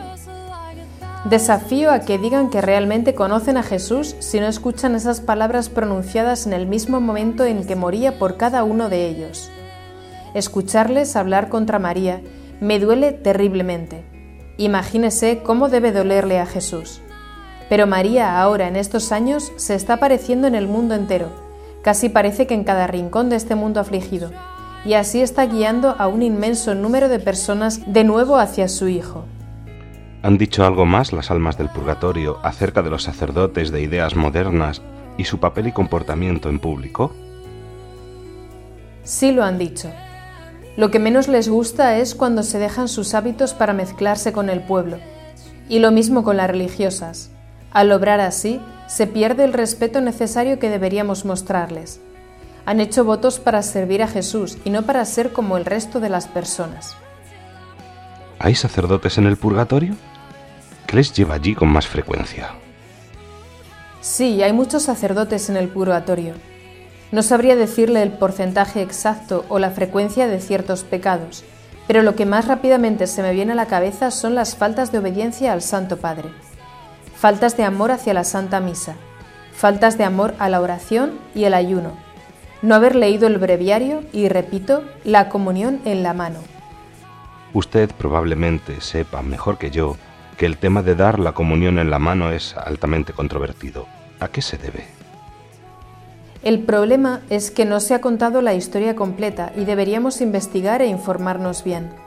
Desafío 1.25 1.91
a 1.91 1.99
que 1.99 2.17
digan 2.17 2.49
que 2.49 2.61
realmente 2.61 3.15
conocen 3.15 3.57
a 3.57 3.63
Jesús 3.63 4.15
si 4.19 4.39
no 4.39 4.47
escuchan 4.47 4.95
esas 4.95 5.21
palabras 5.21 5.69
pronunciadas 5.69 6.45
en 6.45 6.53
el 6.53 6.67
mismo 6.67 7.01
momento 7.01 7.43
en 7.45 7.65
que 7.65 7.75
moría 7.75 8.19
por 8.19 8.37
cada 8.37 8.63
uno 8.63 8.89
de 8.89 9.07
ellos. 9.07 9.49
Escucharles 10.33 11.15
hablar 11.15 11.49
contra 11.49 11.79
María 11.79 12.21
me 12.61 12.79
duele 12.79 13.11
terriblemente. 13.11 14.05
Imagínese 14.57 15.41
cómo 15.43 15.67
debe 15.67 15.91
dolerle 15.91 16.39
a 16.39 16.45
Jesús. 16.45 17.01
Pero 17.69 17.87
María 17.87 18.39
ahora 18.39 18.67
en 18.67 18.75
estos 18.75 19.11
años 19.11 19.51
se 19.55 19.75
está 19.75 19.93
apareciendo 19.93 20.47
en 20.47 20.55
el 20.55 20.67
mundo 20.67 20.93
entero, 20.93 21.44
casi 21.85 22.09
parece 22.09 22.47
que 22.47 22.55
en 22.55 22.63
cada 22.63 22.87
rincón 22.87 23.29
de 23.29 23.35
este 23.35 23.53
mundo 23.53 23.79
afligido, 23.79 24.31
y 24.85 24.95
así 24.95 25.21
está 25.21 25.45
guiando 25.45 25.95
a 25.99 26.07
un 26.07 26.23
inmenso 26.23 26.73
número 26.73 27.09
de 27.09 27.19
personas 27.19 27.81
de 27.85 28.03
nuevo 28.03 28.37
hacia 28.37 28.67
su 28.69 28.87
Hijo. 28.87 29.25
¿Han 30.23 30.39
dicho 30.39 30.65
algo 30.65 30.87
más 30.87 31.13
las 31.13 31.29
almas 31.29 31.59
del 31.59 31.69
purgatorio 31.69 32.39
acerca 32.41 32.81
de 32.81 32.89
los 32.89 33.03
sacerdotes 33.03 33.69
de 33.69 33.83
ideas 33.83 34.15
modernas 34.15 34.81
y 35.15 35.25
su 35.25 35.39
papel 35.39 35.67
y 35.67 35.73
comportamiento 35.73 36.49
en 36.49 36.57
público? 36.57 37.13
Sí 39.03 39.31
lo 39.31 39.43
han 39.43 39.59
dicho. 39.59 39.91
Lo 40.77 40.89
que 40.89 40.97
menos 40.97 41.27
les 41.27 41.49
gusta 41.49 41.97
es 41.97 42.15
cuando 42.15 42.41
se 42.41 42.57
dejan 42.57 42.87
sus 42.87 43.13
hábitos 43.13 43.53
para 43.53 43.73
mezclarse 43.73 44.33
con 44.33 44.49
el 44.49 44.61
pueblo. 44.61 44.97
Y 45.69 45.77
lo 45.77 45.91
mismo 45.91 46.23
con 46.23 46.37
las 46.37 46.49
religiosas. 46.49 47.29
Al 47.75 47.91
obrar 47.91 48.21
así, 48.21 48.61
se 48.87 49.05
pierde 49.05 49.43
el 49.43 49.51
respeto 49.51 49.99
necesario 49.99 50.59
que 50.59 50.69
deberíamos 50.69 51.25
mostrarles. 51.25 51.99
Han 52.65 52.79
hecho 52.79 53.03
votos 53.03 53.37
para 53.37 53.61
servir 53.63 54.01
a 54.01 54.07
Jesús 54.07 54.57
y 54.63 54.69
no 54.69 54.83
para 54.83 55.03
ser 55.03 55.33
como 55.33 55.57
el 55.57 55.65
resto 55.65 55.99
de 55.99 56.07
las 56.07 56.29
personas. 56.29 56.95
¿Hay 58.39 58.55
sacerdotes 58.55 59.17
en 59.17 59.25
el 59.25 59.35
purgatorio? 59.35 59.93
¿Qué 60.87 60.95
les 60.95 61.11
lleva 61.11 61.35
allí 61.35 61.53
con 61.53 61.67
más 61.67 61.85
frecuencia? 61.85 62.51
Sí, 63.99 64.41
hay 64.41 64.53
muchos 64.53 64.83
sacerdotes 64.83 65.49
en 65.49 65.57
el 65.57 65.67
purgatorio. 65.67 66.33
No 67.11 67.23
sabría 67.23 67.57
decirle 67.57 68.03
el 68.03 68.13
porcentaje 68.13 68.81
exacto 68.81 69.43
o 69.49 69.59
la 69.59 69.71
frecuencia 69.71 70.27
de 70.27 70.39
ciertos 70.39 70.85
pecados, 70.85 71.43
pero 71.87 72.03
lo 72.03 72.15
que 72.15 72.25
más 72.25 72.47
rápidamente 72.47 73.05
se 73.05 73.21
me 73.21 73.33
viene 73.33 73.51
a 73.51 73.55
la 73.55 73.65
cabeza 73.65 74.11
son 74.11 74.33
las 74.33 74.55
faltas 74.55 74.93
de 74.93 74.99
obediencia 74.99 75.51
al 75.51 75.61
Santo 75.61 75.97
Padre, 75.97 76.29
faltas 77.25 77.57
de 77.57 77.63
amor 77.63 77.89
hacia 77.89 78.13
la 78.13 78.23
Santa 78.23 78.59
Misa, 78.59 78.93
faltas 79.51 79.97
de 79.97 80.03
amor 80.03 80.35
a 80.37 80.47
la 80.47 80.61
oración 80.61 81.13
y 81.33 81.45
el 81.45 81.55
ayuno, 81.55 81.93
no 82.61 82.75
haber 82.75 82.95
leído 82.95 83.25
el 83.25 83.39
breviario 83.39 84.03
y, 84.13 84.29
repito, 84.29 84.83
la 85.03 85.27
comunión 85.27 85.81
en 85.85 86.03
la 86.03 86.13
mano. 86.13 86.37
Usted 87.51 87.89
probablemente 87.97 88.79
sepa 88.79 89.23
mejor 89.23 89.57
que 89.57 89.71
yo 89.71 89.97
que 90.37 90.45
el 90.45 90.57
tema 90.57 90.83
de 90.83 90.93
dar 90.93 91.17
la 91.17 91.31
comunión 91.31 91.79
en 91.79 91.89
la 91.89 91.97
mano 91.97 92.29
es 92.29 92.55
altamente 92.57 93.11
controvertido. 93.11 93.87
¿A 94.19 94.27
qué 94.27 94.43
se 94.43 94.59
debe? 94.59 94.85
El 96.43 96.59
problema 96.59 97.21
es 97.31 97.49
que 97.49 97.65
no 97.65 97.79
se 97.79 97.95
ha 97.95 98.01
contado 98.01 98.43
la 98.43 98.53
historia 98.53 98.95
completa 98.95 99.51
y 99.55 99.65
deberíamos 99.65 100.21
investigar 100.21 100.83
e 100.83 100.85
informarnos 100.85 101.63
bien. 101.63 102.04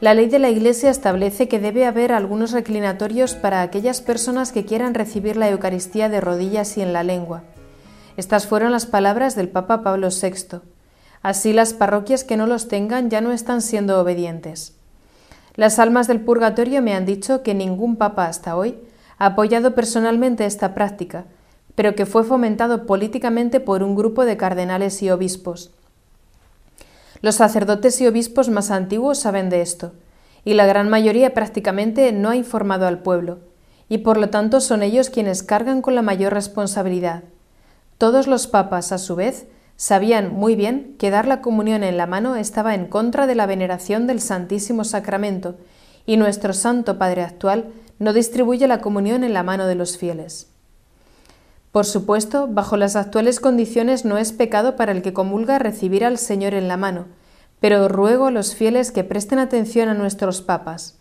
La 0.00 0.14
ley 0.14 0.28
de 0.28 0.38
la 0.38 0.48
Iglesia 0.48 0.88
establece 0.88 1.46
que 1.46 1.60
debe 1.60 1.84
haber 1.84 2.10
algunos 2.12 2.52
reclinatorios 2.52 3.34
para 3.34 3.60
aquellas 3.60 4.00
personas 4.00 4.50
que 4.50 4.64
quieran 4.64 4.94
recibir 4.94 5.36
la 5.36 5.50
Eucaristía 5.50 6.08
de 6.08 6.22
rodillas 6.22 6.78
y 6.78 6.80
en 6.80 6.94
la 6.94 7.02
lengua. 7.02 7.42
Estas 8.16 8.46
fueron 8.46 8.72
las 8.72 8.86
palabras 8.86 9.36
del 9.36 9.50
Papa 9.50 9.82
Pablo 9.82 10.08
VI. 10.08 10.60
Así 11.20 11.52
las 11.52 11.74
parroquias 11.74 12.24
que 12.24 12.38
no 12.38 12.46
los 12.46 12.66
tengan 12.66 13.10
ya 13.10 13.20
no 13.20 13.30
están 13.30 13.60
siendo 13.60 14.00
obedientes. 14.00 14.74
Las 15.54 15.78
almas 15.78 16.06
del 16.06 16.20
purgatorio 16.20 16.80
me 16.80 16.94
han 16.94 17.04
dicho 17.04 17.42
que 17.42 17.52
ningún 17.52 17.96
papa 17.96 18.24
hasta 18.24 18.56
hoy 18.56 18.78
ha 19.18 19.26
apoyado 19.26 19.74
personalmente 19.74 20.46
esta 20.46 20.74
práctica, 20.74 21.26
pero 21.74 21.94
que 21.94 22.06
fue 22.06 22.24
fomentado 22.24 22.86
políticamente 22.86 23.60
por 23.60 23.82
un 23.82 23.94
grupo 23.94 24.24
de 24.24 24.38
cardenales 24.38 25.02
y 25.02 25.10
obispos. 25.10 25.72
Los 27.22 27.36
sacerdotes 27.36 28.00
y 28.00 28.06
obispos 28.06 28.48
más 28.48 28.70
antiguos 28.70 29.18
saben 29.18 29.50
de 29.50 29.60
esto, 29.60 29.92
y 30.44 30.54
la 30.54 30.66
gran 30.66 30.88
mayoría 30.88 31.34
prácticamente 31.34 32.12
no 32.12 32.30
ha 32.30 32.36
informado 32.36 32.86
al 32.86 33.02
pueblo, 33.02 33.40
y 33.88 33.98
por 33.98 34.16
lo 34.16 34.30
tanto 34.30 34.60
son 34.60 34.82
ellos 34.82 35.10
quienes 35.10 35.42
cargan 35.42 35.82
con 35.82 35.94
la 35.94 36.02
mayor 36.02 36.32
responsabilidad. 36.32 37.24
Todos 37.98 38.26
los 38.26 38.46
papas, 38.46 38.92
a 38.92 38.98
su 38.98 39.16
vez, 39.16 39.46
sabían 39.76 40.32
muy 40.32 40.56
bien 40.56 40.96
que 40.98 41.10
dar 41.10 41.26
la 41.26 41.42
comunión 41.42 41.84
en 41.84 41.96
la 41.96 42.06
mano 42.06 42.36
estaba 42.36 42.74
en 42.74 42.86
contra 42.86 43.26
de 43.26 43.34
la 43.34 43.46
veneración 43.46 44.06
del 44.06 44.20
Santísimo 44.20 44.84
Sacramento, 44.84 45.56
y 46.06 46.16
nuestro 46.16 46.54
Santo 46.54 46.96
Padre 46.98 47.22
actual 47.22 47.72
no 47.98 48.14
distribuye 48.14 48.66
la 48.66 48.80
comunión 48.80 49.24
en 49.24 49.34
la 49.34 49.42
mano 49.42 49.66
de 49.66 49.74
los 49.74 49.98
fieles. 49.98 50.50
Por 51.72 51.86
supuesto, 51.86 52.48
bajo 52.48 52.76
las 52.76 52.96
actuales 52.96 53.38
condiciones 53.38 54.04
no 54.04 54.18
es 54.18 54.32
pecado 54.32 54.74
para 54.74 54.90
el 54.90 55.02
que 55.02 55.12
comulga 55.12 55.58
recibir 55.60 56.04
al 56.04 56.18
Señor 56.18 56.54
en 56.54 56.66
la 56.66 56.76
mano, 56.76 57.06
pero 57.60 57.88
ruego 57.88 58.26
a 58.26 58.30
los 58.32 58.56
fieles 58.56 58.90
que 58.90 59.04
presten 59.04 59.38
atención 59.38 59.88
a 59.88 59.94
nuestros 59.94 60.42
papas. 60.42 60.98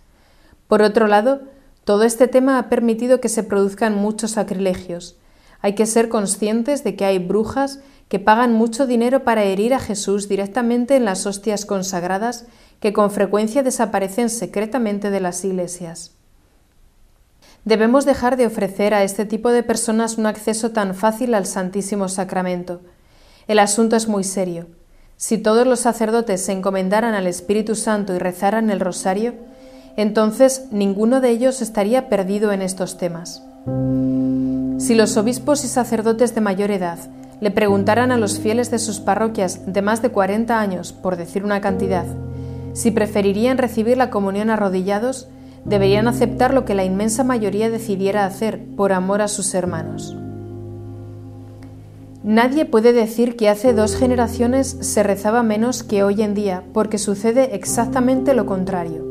Por 0.67 0.83
otro 0.83 1.07
lado, 1.07 1.41
todo 1.85 2.03
este 2.03 2.27
tema 2.27 2.59
ha 2.59 2.69
permitido 2.69 3.19
que 3.19 3.29
se 3.29 3.41
produzcan 3.41 3.95
muchos 3.95 4.31
sacrilegios. 4.31 5.17
Hay 5.61 5.73
que 5.73 5.88
ser 5.88 6.07
conscientes 6.07 6.83
de 6.83 6.95
que 6.95 7.05
hay 7.05 7.17
brujas 7.17 7.79
que 8.07 8.19
pagan 8.19 8.53
mucho 8.53 8.85
dinero 8.85 9.23
para 9.23 9.43
herir 9.43 9.73
a 9.73 9.79
Jesús 9.79 10.29
directamente 10.29 10.95
en 10.95 11.05
las 11.05 11.25
hostias 11.25 11.65
consagradas 11.65 12.45
que 12.79 12.93
con 12.93 13.09
frecuencia 13.09 13.63
desaparecen 13.63 14.29
secretamente 14.29 15.09
de 15.09 15.19
las 15.19 15.43
iglesias. 15.43 16.18
Debemos 17.69 18.03
dejar 18.03 18.35
de 18.35 18.47
ofrecer 18.47 18.95
a 18.95 19.03
este 19.03 19.25
tipo 19.25 19.51
de 19.51 19.61
personas 19.61 20.17
un 20.17 20.25
acceso 20.25 20.71
tan 20.71 20.95
fácil 20.95 21.35
al 21.35 21.45
Santísimo 21.45 22.09
Sacramento. 22.09 22.81
El 23.47 23.59
asunto 23.59 23.95
es 23.95 24.07
muy 24.07 24.23
serio. 24.23 24.65
Si 25.17 25.38
todos 25.38 25.67
los 25.67 25.79
sacerdotes 25.79 26.43
se 26.43 26.51
encomendaran 26.51 27.13
al 27.13 27.27
Espíritu 27.27 27.75
Santo 27.75 28.15
y 28.15 28.17
rezaran 28.17 28.71
el 28.71 28.79
rosario, 28.79 29.35
entonces 29.97 30.63
ninguno 30.71 31.21
de 31.21 31.29
ellos 31.29 31.61
estaría 31.61 32.10
perdido 32.10 32.51
en 32.53 32.63
estos 32.63 32.97
temas. 32.97 33.43
Si 34.79 34.95
los 34.95 35.15
obispos 35.15 35.63
y 35.63 35.67
sacerdotes 35.67 36.34
de 36.34 36.41
mayor 36.41 36.71
edad 36.71 36.97
le 37.39 37.51
preguntaran 37.51 38.12
a 38.12 38.17
los 38.17 38.39
fieles 38.39 38.71
de 38.71 38.79
sus 38.79 38.99
parroquias 38.99 39.71
de 39.71 39.84
más 39.84 40.01
de 40.01 40.10
40 40.10 40.60
años, 40.60 40.91
por 40.91 41.17
decir 41.17 41.45
una 41.45 41.62
cantidad, 41.62 42.08
si 42.73 42.89
preferirían 42.89 43.60
recibir 43.60 43.95
la 43.95 44.10
comunión 44.10 44.49
arrodillados, 44.49 45.27
deberían 45.69 46.08
aceptar 46.08 46.53
lo 46.53 46.65
que 46.65 46.75
la 46.75 46.84
inmensa 46.84 47.23
mayoría 47.23 47.69
decidiera 47.69 48.25
hacer 48.25 48.60
por 48.75 48.91
amor 48.91 49.21
a 49.21 49.27
sus 49.27 49.53
hermanos. 49.53 50.15
Nadie 52.23 52.65
puede 52.65 52.91
decir 52.91 53.38
que 53.38 53.47
hace 53.47 53.73
dos 53.73 53.95
generaciones 53.95 54.77
se 54.82 55.03
rezaba 55.03 55.41
menos 55.41 55.84
que 55.84 56.03
hoy 56.03 56.21
en 56.21 56.34
día, 56.34 56.63
porque 56.73 56.97
sucede 56.97 57.55
exactamente 57.55 58.34
lo 58.34 58.45
contrario. 58.45 59.05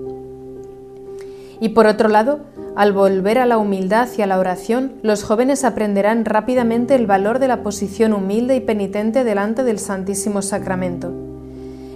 Y 1.58 1.70
por 1.70 1.86
otro 1.86 2.08
lado, 2.08 2.40
al 2.76 2.92
volver 2.92 3.38
a 3.38 3.46
la 3.46 3.56
humildad 3.58 4.08
y 4.16 4.22
a 4.22 4.26
la 4.26 4.38
oración, 4.38 4.92
los 5.02 5.24
jóvenes 5.24 5.64
aprenderán 5.64 6.24
rápidamente 6.24 6.94
el 6.94 7.06
valor 7.06 7.38
de 7.38 7.48
la 7.48 7.62
posición 7.62 8.12
humilde 8.12 8.56
y 8.56 8.60
penitente 8.60 9.24
delante 9.24 9.64
del 9.64 9.78
Santísimo 9.78 10.42
Sacramento. 10.42 11.27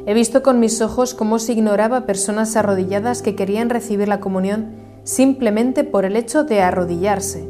He 0.05 0.15
visto 0.15 0.43
con 0.43 0.59
mis 0.59 0.81
ojos 0.81 1.15
cómo 1.15 1.39
se 1.39 1.53
ignoraba 1.53 2.07
personas 2.07 2.57
arrodilladas 2.57 3.23
que 3.23 3.37
querían 3.37 3.71
recibir 3.71 4.09
la 4.09 4.21
comunión 4.21 4.75
simplemente 5.05 5.85
por 5.85 6.05
el 6.05 6.17
hecho 6.17 6.45
de 6.45 6.61
arrodillarse. 6.61 7.49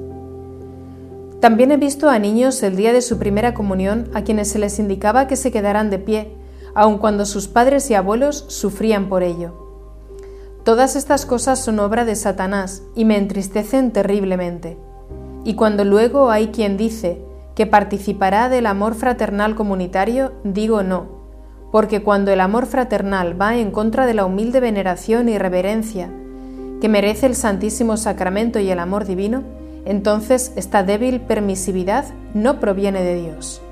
También 1.41 1.73
he 1.73 1.77
visto 1.77 2.09
a 2.09 2.19
niños 2.19 2.63
el 2.63 2.77
día 2.77 2.93
de 2.93 3.03
su 3.03 3.19
primera 3.19 3.55
comunión 3.55 4.11
a 4.15 4.23
quienes 4.23 4.49
se 4.49 4.59
les 4.59 4.79
indicaba 4.79 5.27
que 5.27 5.37
se 5.37 5.51
quedaran 5.51 5.91
de 5.91 5.99
pie, 5.99 6.37
aun 6.75 6.99
cuando 6.99 7.27
sus 7.27 7.49
padres 7.49 7.91
y 7.91 7.95
abuelos 7.95 8.45
sufrían 8.49 9.09
por 9.09 9.23
ello. 9.23 9.55
Todas 10.63 10.95
estas 10.95 11.27
cosas 11.27 11.59
son 11.59 11.81
obra 11.81 12.05
de 12.05 12.15
Satanás 12.15 12.83
y 12.95 13.05
me 13.05 13.17
entristecen 13.17 13.93
terriblemente. 13.93 14.79
Y 15.45 15.55
cuando 15.55 15.85
luego 15.85 16.31
hay 16.31 16.49
quien 16.49 16.77
dice 16.77 17.25
que 17.57 17.67
participará 17.67 18.49
del 18.49 18.67
amor 18.67 18.95
fraternal 18.95 19.57
comunitario, 19.57 20.33
digo 20.45 20.83
no, 20.83 21.22
porque 21.73 22.03
cuando 22.03 22.31
el 22.31 22.41
amor 22.41 22.67
fraternal 22.67 23.41
va 23.41 23.57
en 23.57 23.73
contra 23.73 24.07
de 24.07 24.15
la 24.15 24.27
humilde 24.27 24.61
veneración 24.61 25.29
y 25.29 25.39
reverencia 25.39 26.11
que 26.81 26.89
merece 26.89 27.27
el 27.27 27.35
Santísimo 27.35 27.97
Sacramento 27.97 28.61
y 28.61 28.71
el 28.71 28.79
amor 28.79 29.07
divino, 29.07 29.43
entonces 29.87 30.53
esta 30.55 30.83
débil 30.83 31.21
permisividad 31.23 32.05
no 32.35 32.61
proviene 32.61 33.03
de 33.03 33.15
Dios. 33.15 33.63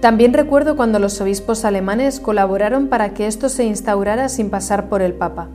También 0.00 0.34
recuerdo 0.34 0.76
cuando 0.76 0.98
los 0.98 1.20
obispos 1.20 1.64
alemanes 1.64 2.20
colaboraron 2.20 2.88
para 2.88 3.14
que 3.14 3.26
esto 3.26 3.48
se 3.48 3.64
instaurara 3.64 4.28
sin 4.28 4.50
pasar 4.50 4.88
por 4.88 5.00
el 5.00 5.14
Papa. 5.14 5.48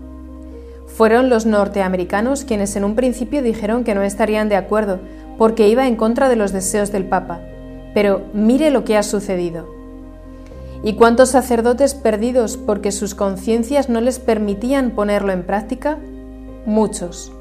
Fueron 0.87 1.29
los 1.29 1.45
norteamericanos 1.45 2.43
quienes 2.43 2.75
en 2.75 2.83
un 2.83 2.95
principio 2.95 3.43
dijeron 3.43 3.83
que 3.83 3.95
no 3.95 4.01
estarían 4.01 4.49
de 4.49 4.55
acuerdo 4.55 4.99
porque 5.37 5.67
iba 5.67 5.87
en 5.87 5.95
contra 5.95 6.27
de 6.27 6.35
los 6.35 6.51
deseos 6.51 6.91
del 6.91 7.05
Papa. 7.05 7.41
Pero 7.93 8.23
mire 8.33 8.71
lo 8.71 8.83
que 8.83 8.97
ha 8.97 9.03
sucedido. 9.03 9.72
¿Y 10.83 10.95
cuántos 10.95 11.29
sacerdotes 11.29 11.93
perdidos 11.95 12.57
porque 12.57 12.91
sus 12.91 13.15
conciencias 13.15 13.87
no 13.87 14.01
les 14.01 14.19
permitían 14.19 14.91
ponerlo 14.91 15.31
en 15.31 15.43
práctica? 15.43 15.97
Muchos. 16.65 17.31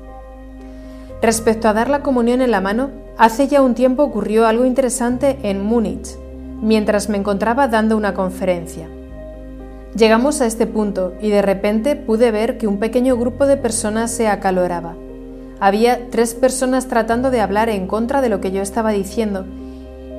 Respecto 1.20 1.68
a 1.68 1.72
dar 1.72 1.90
la 1.90 2.02
comunión 2.02 2.40
en 2.40 2.52
la 2.52 2.60
mano, 2.60 2.90
hace 3.18 3.48
ya 3.48 3.60
un 3.60 3.74
tiempo 3.74 4.04
ocurrió 4.04 4.46
algo 4.46 4.64
interesante 4.64 5.38
en 5.42 5.60
Múnich, 5.60 6.16
mientras 6.60 7.08
me 7.08 7.18
encontraba 7.18 7.66
dando 7.66 7.96
una 7.96 8.14
conferencia. 8.14 8.88
Llegamos 9.96 10.40
a 10.40 10.46
este 10.46 10.68
punto 10.68 11.12
y 11.20 11.30
de 11.30 11.42
repente 11.42 11.96
pude 11.96 12.30
ver 12.30 12.58
que 12.58 12.68
un 12.68 12.78
pequeño 12.78 13.16
grupo 13.16 13.46
de 13.46 13.56
personas 13.56 14.12
se 14.12 14.28
acaloraba. 14.28 14.94
Había 15.58 16.10
tres 16.10 16.34
personas 16.34 16.86
tratando 16.86 17.30
de 17.30 17.40
hablar 17.40 17.68
en 17.68 17.88
contra 17.88 18.20
de 18.20 18.28
lo 18.28 18.40
que 18.40 18.52
yo 18.52 18.62
estaba 18.62 18.90
diciendo 18.92 19.46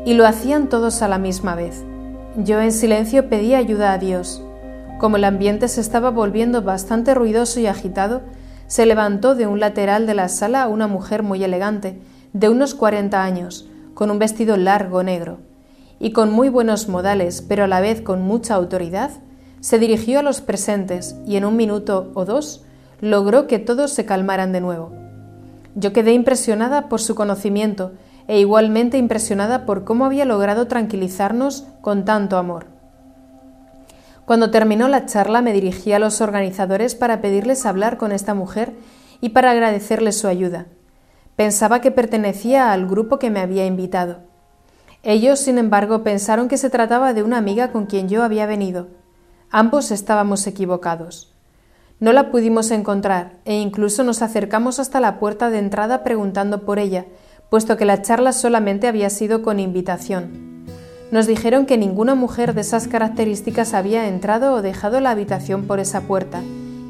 y 0.05 0.13
lo 0.13 0.27
hacían 0.27 0.67
todos 0.67 1.01
a 1.01 1.07
la 1.07 1.17
misma 1.17 1.55
vez. 1.55 1.83
Yo 2.36 2.60
en 2.60 2.72
silencio 2.72 3.30
pedí 3.30 3.54
ayuda 3.54 3.93
a 3.93 4.00
Dios. 4.00 4.41
Como 5.00 5.17
el 5.17 5.24
ambiente 5.24 5.67
se 5.67 5.82
estaba 5.82 6.10
volviendo 6.10 6.63
bastante 6.63 7.13
ruidoso 7.13 7.60
y 7.60 7.67
agitado, 7.67 8.22
se 8.65 8.88
levantó 8.88 9.36
de 9.36 9.46
un 9.46 9.60
lateral 9.60 10.08
de 10.08 10.15
la 10.15 10.30
sala 10.30 10.67
una 10.67 10.88
mujer 10.88 11.22
muy 11.22 11.43
elegante, 11.43 12.00
de 12.34 12.50
unos 12.50 12.74
cuarenta 12.74 13.24
años, 13.24 13.67
con 13.93 14.10
un 14.10 14.17
vestido 14.17 14.58
largo 14.58 15.04
negro, 15.04 15.41
y 16.00 16.12
con 16.12 16.32
muy 16.32 16.50
buenos 16.50 16.89
modales, 16.89 17.43
pero 17.43 17.65
a 17.65 17.67
la 17.67 17.82
vez 17.82 18.02
con 18.02 18.24
mucha 18.24 18.56
autoridad, 18.56 19.12
se 19.60 19.78
dirigió 19.78 20.19
a 20.19 20.24
los 20.24 20.41
presentes 20.41 21.15
y 21.28 21.36
en 21.36 21.46
un 21.46 21.56
minuto 21.56 22.12
o 22.15 22.26
dos 22.26 22.65
logró 23.00 23.46
que 23.46 23.60
todos 23.60 23.91
se 23.91 24.06
calmaran 24.06 24.52
de 24.52 24.62
nuevo. 24.62 24.91
Yo 25.76 25.93
quedé 25.93 26.13
impresionada 26.13 26.89
por 26.89 27.00
su 27.00 27.13
conocimiento 27.13 27.91
e 28.27 28.39
igualmente 28.39 28.97
impresionada 28.97 29.65
por 29.65 29.83
cómo 29.83 30.05
había 30.05 30.25
logrado 30.25 30.67
tranquilizarnos 30.67 31.65
con 31.81 32.05
tanto 32.05 32.38
amor. 32.38 32.67
Cuando 34.25 34.51
terminó 34.51 34.88
la 34.88 35.05
charla 35.05 35.41
me 35.41 35.53
dirigí 35.53 35.91
a 35.91 35.99
los 35.99 36.21
organizadores 36.21 36.95
para 36.95 37.21
pedirles 37.21 37.65
hablar 37.65 37.97
con 37.97 38.12
esta 38.12 38.33
mujer 38.33 38.73
y 39.19 39.29
para 39.29 39.51
agradecerles 39.51 40.17
su 40.17 40.27
ayuda. 40.27 40.67
Pensaba 41.36 41.81
que 41.81 41.91
pertenecía 41.91 42.71
al 42.71 42.88
grupo 42.88 43.19
que 43.19 43.29
me 43.29 43.39
había 43.39 43.65
invitado. 43.65 44.19
Ellos, 45.01 45.39
sin 45.39 45.57
embargo, 45.57 46.03
pensaron 46.03 46.47
que 46.47 46.57
se 46.57 46.69
trataba 46.69 47.13
de 47.13 47.23
una 47.23 47.38
amiga 47.38 47.71
con 47.71 47.86
quien 47.86 48.07
yo 48.07 48.23
había 48.23 48.45
venido. 48.45 48.88
Ambos 49.49 49.91
estábamos 49.91 50.47
equivocados. 50.47 51.33
No 51.99 52.13
la 52.13 52.31
pudimos 52.31 52.71
encontrar 52.71 53.39
e 53.45 53.55
incluso 53.55 54.03
nos 54.03 54.21
acercamos 54.21 54.79
hasta 54.79 54.99
la 54.99 55.19
puerta 55.19 55.49
de 55.49 55.59
entrada 55.59 56.03
preguntando 56.03 56.65
por 56.65 56.79
ella, 56.79 57.05
puesto 57.53 57.77
que 57.77 57.85
la 57.85 58.01
charla 58.01 58.31
solamente 58.33 58.87
había 58.87 59.11
sido 59.11 59.43
con 59.43 59.59
invitación. 59.59 60.65
Nos 61.11 61.27
dijeron 61.27 61.67
que 61.67 61.77
ninguna 61.77 62.15
mujer 62.15 62.55
de 62.55 62.61
esas 62.61 62.87
características 62.87 63.75
había 63.75 64.07
entrado 64.07 64.55
o 64.55 64.63
dejado 64.63 64.99
la 64.99 65.11
habitación 65.11 65.65
por 65.65 65.79
esa 65.79 66.01
puerta, 66.01 66.41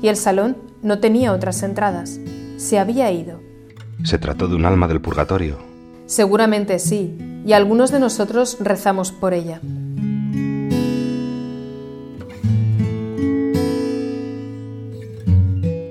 y 0.02 0.08
el 0.08 0.16
salón 0.16 0.56
no 0.82 1.00
tenía 1.00 1.34
otras 1.34 1.64
entradas. 1.64 2.18
Se 2.56 2.80
había 2.80 3.12
ido. 3.12 3.42
¿Se 4.06 4.18
trató 4.18 4.48
de 4.48 4.56
un 4.56 4.64
alma 4.64 4.88
del 4.88 5.02
purgatorio? 5.02 5.58
Seguramente 6.06 6.80
sí, 6.80 7.18
y 7.46 7.52
algunos 7.52 7.92
de 7.92 8.00
nosotros 8.00 8.56
rezamos 8.62 9.12
por 9.12 9.34
ella. 9.34 9.60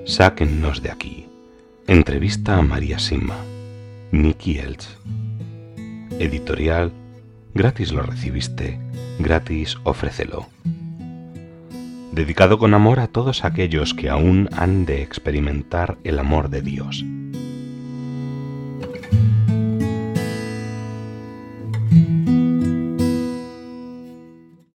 Sáquennos 0.07 0.83
de 0.83 0.91
aquí. 0.91 1.29
Entrevista 1.87 2.57
a 2.57 2.63
María 2.63 2.99
Sima. 2.99 3.52
Nicky. 4.13 4.61
Editorial. 6.19 6.93
Gratis 7.55 7.93
lo 7.93 8.03
recibiste. 8.03 8.79
Gratis 9.19 9.79
ofrécelo. 9.85 10.49
Dedicado 12.13 12.59
con 12.59 12.75
amor 12.75 13.01
a 13.01 13.07
todos 13.07 13.45
aquellos 13.45 13.95
que 13.95 14.11
aún 14.11 14.51
han 14.53 14.85
de 14.85 15.01
experimentar 15.03 15.97
el 16.05 16.19
amor 16.19 16.51
de 16.51 16.61
Dios 16.61 17.07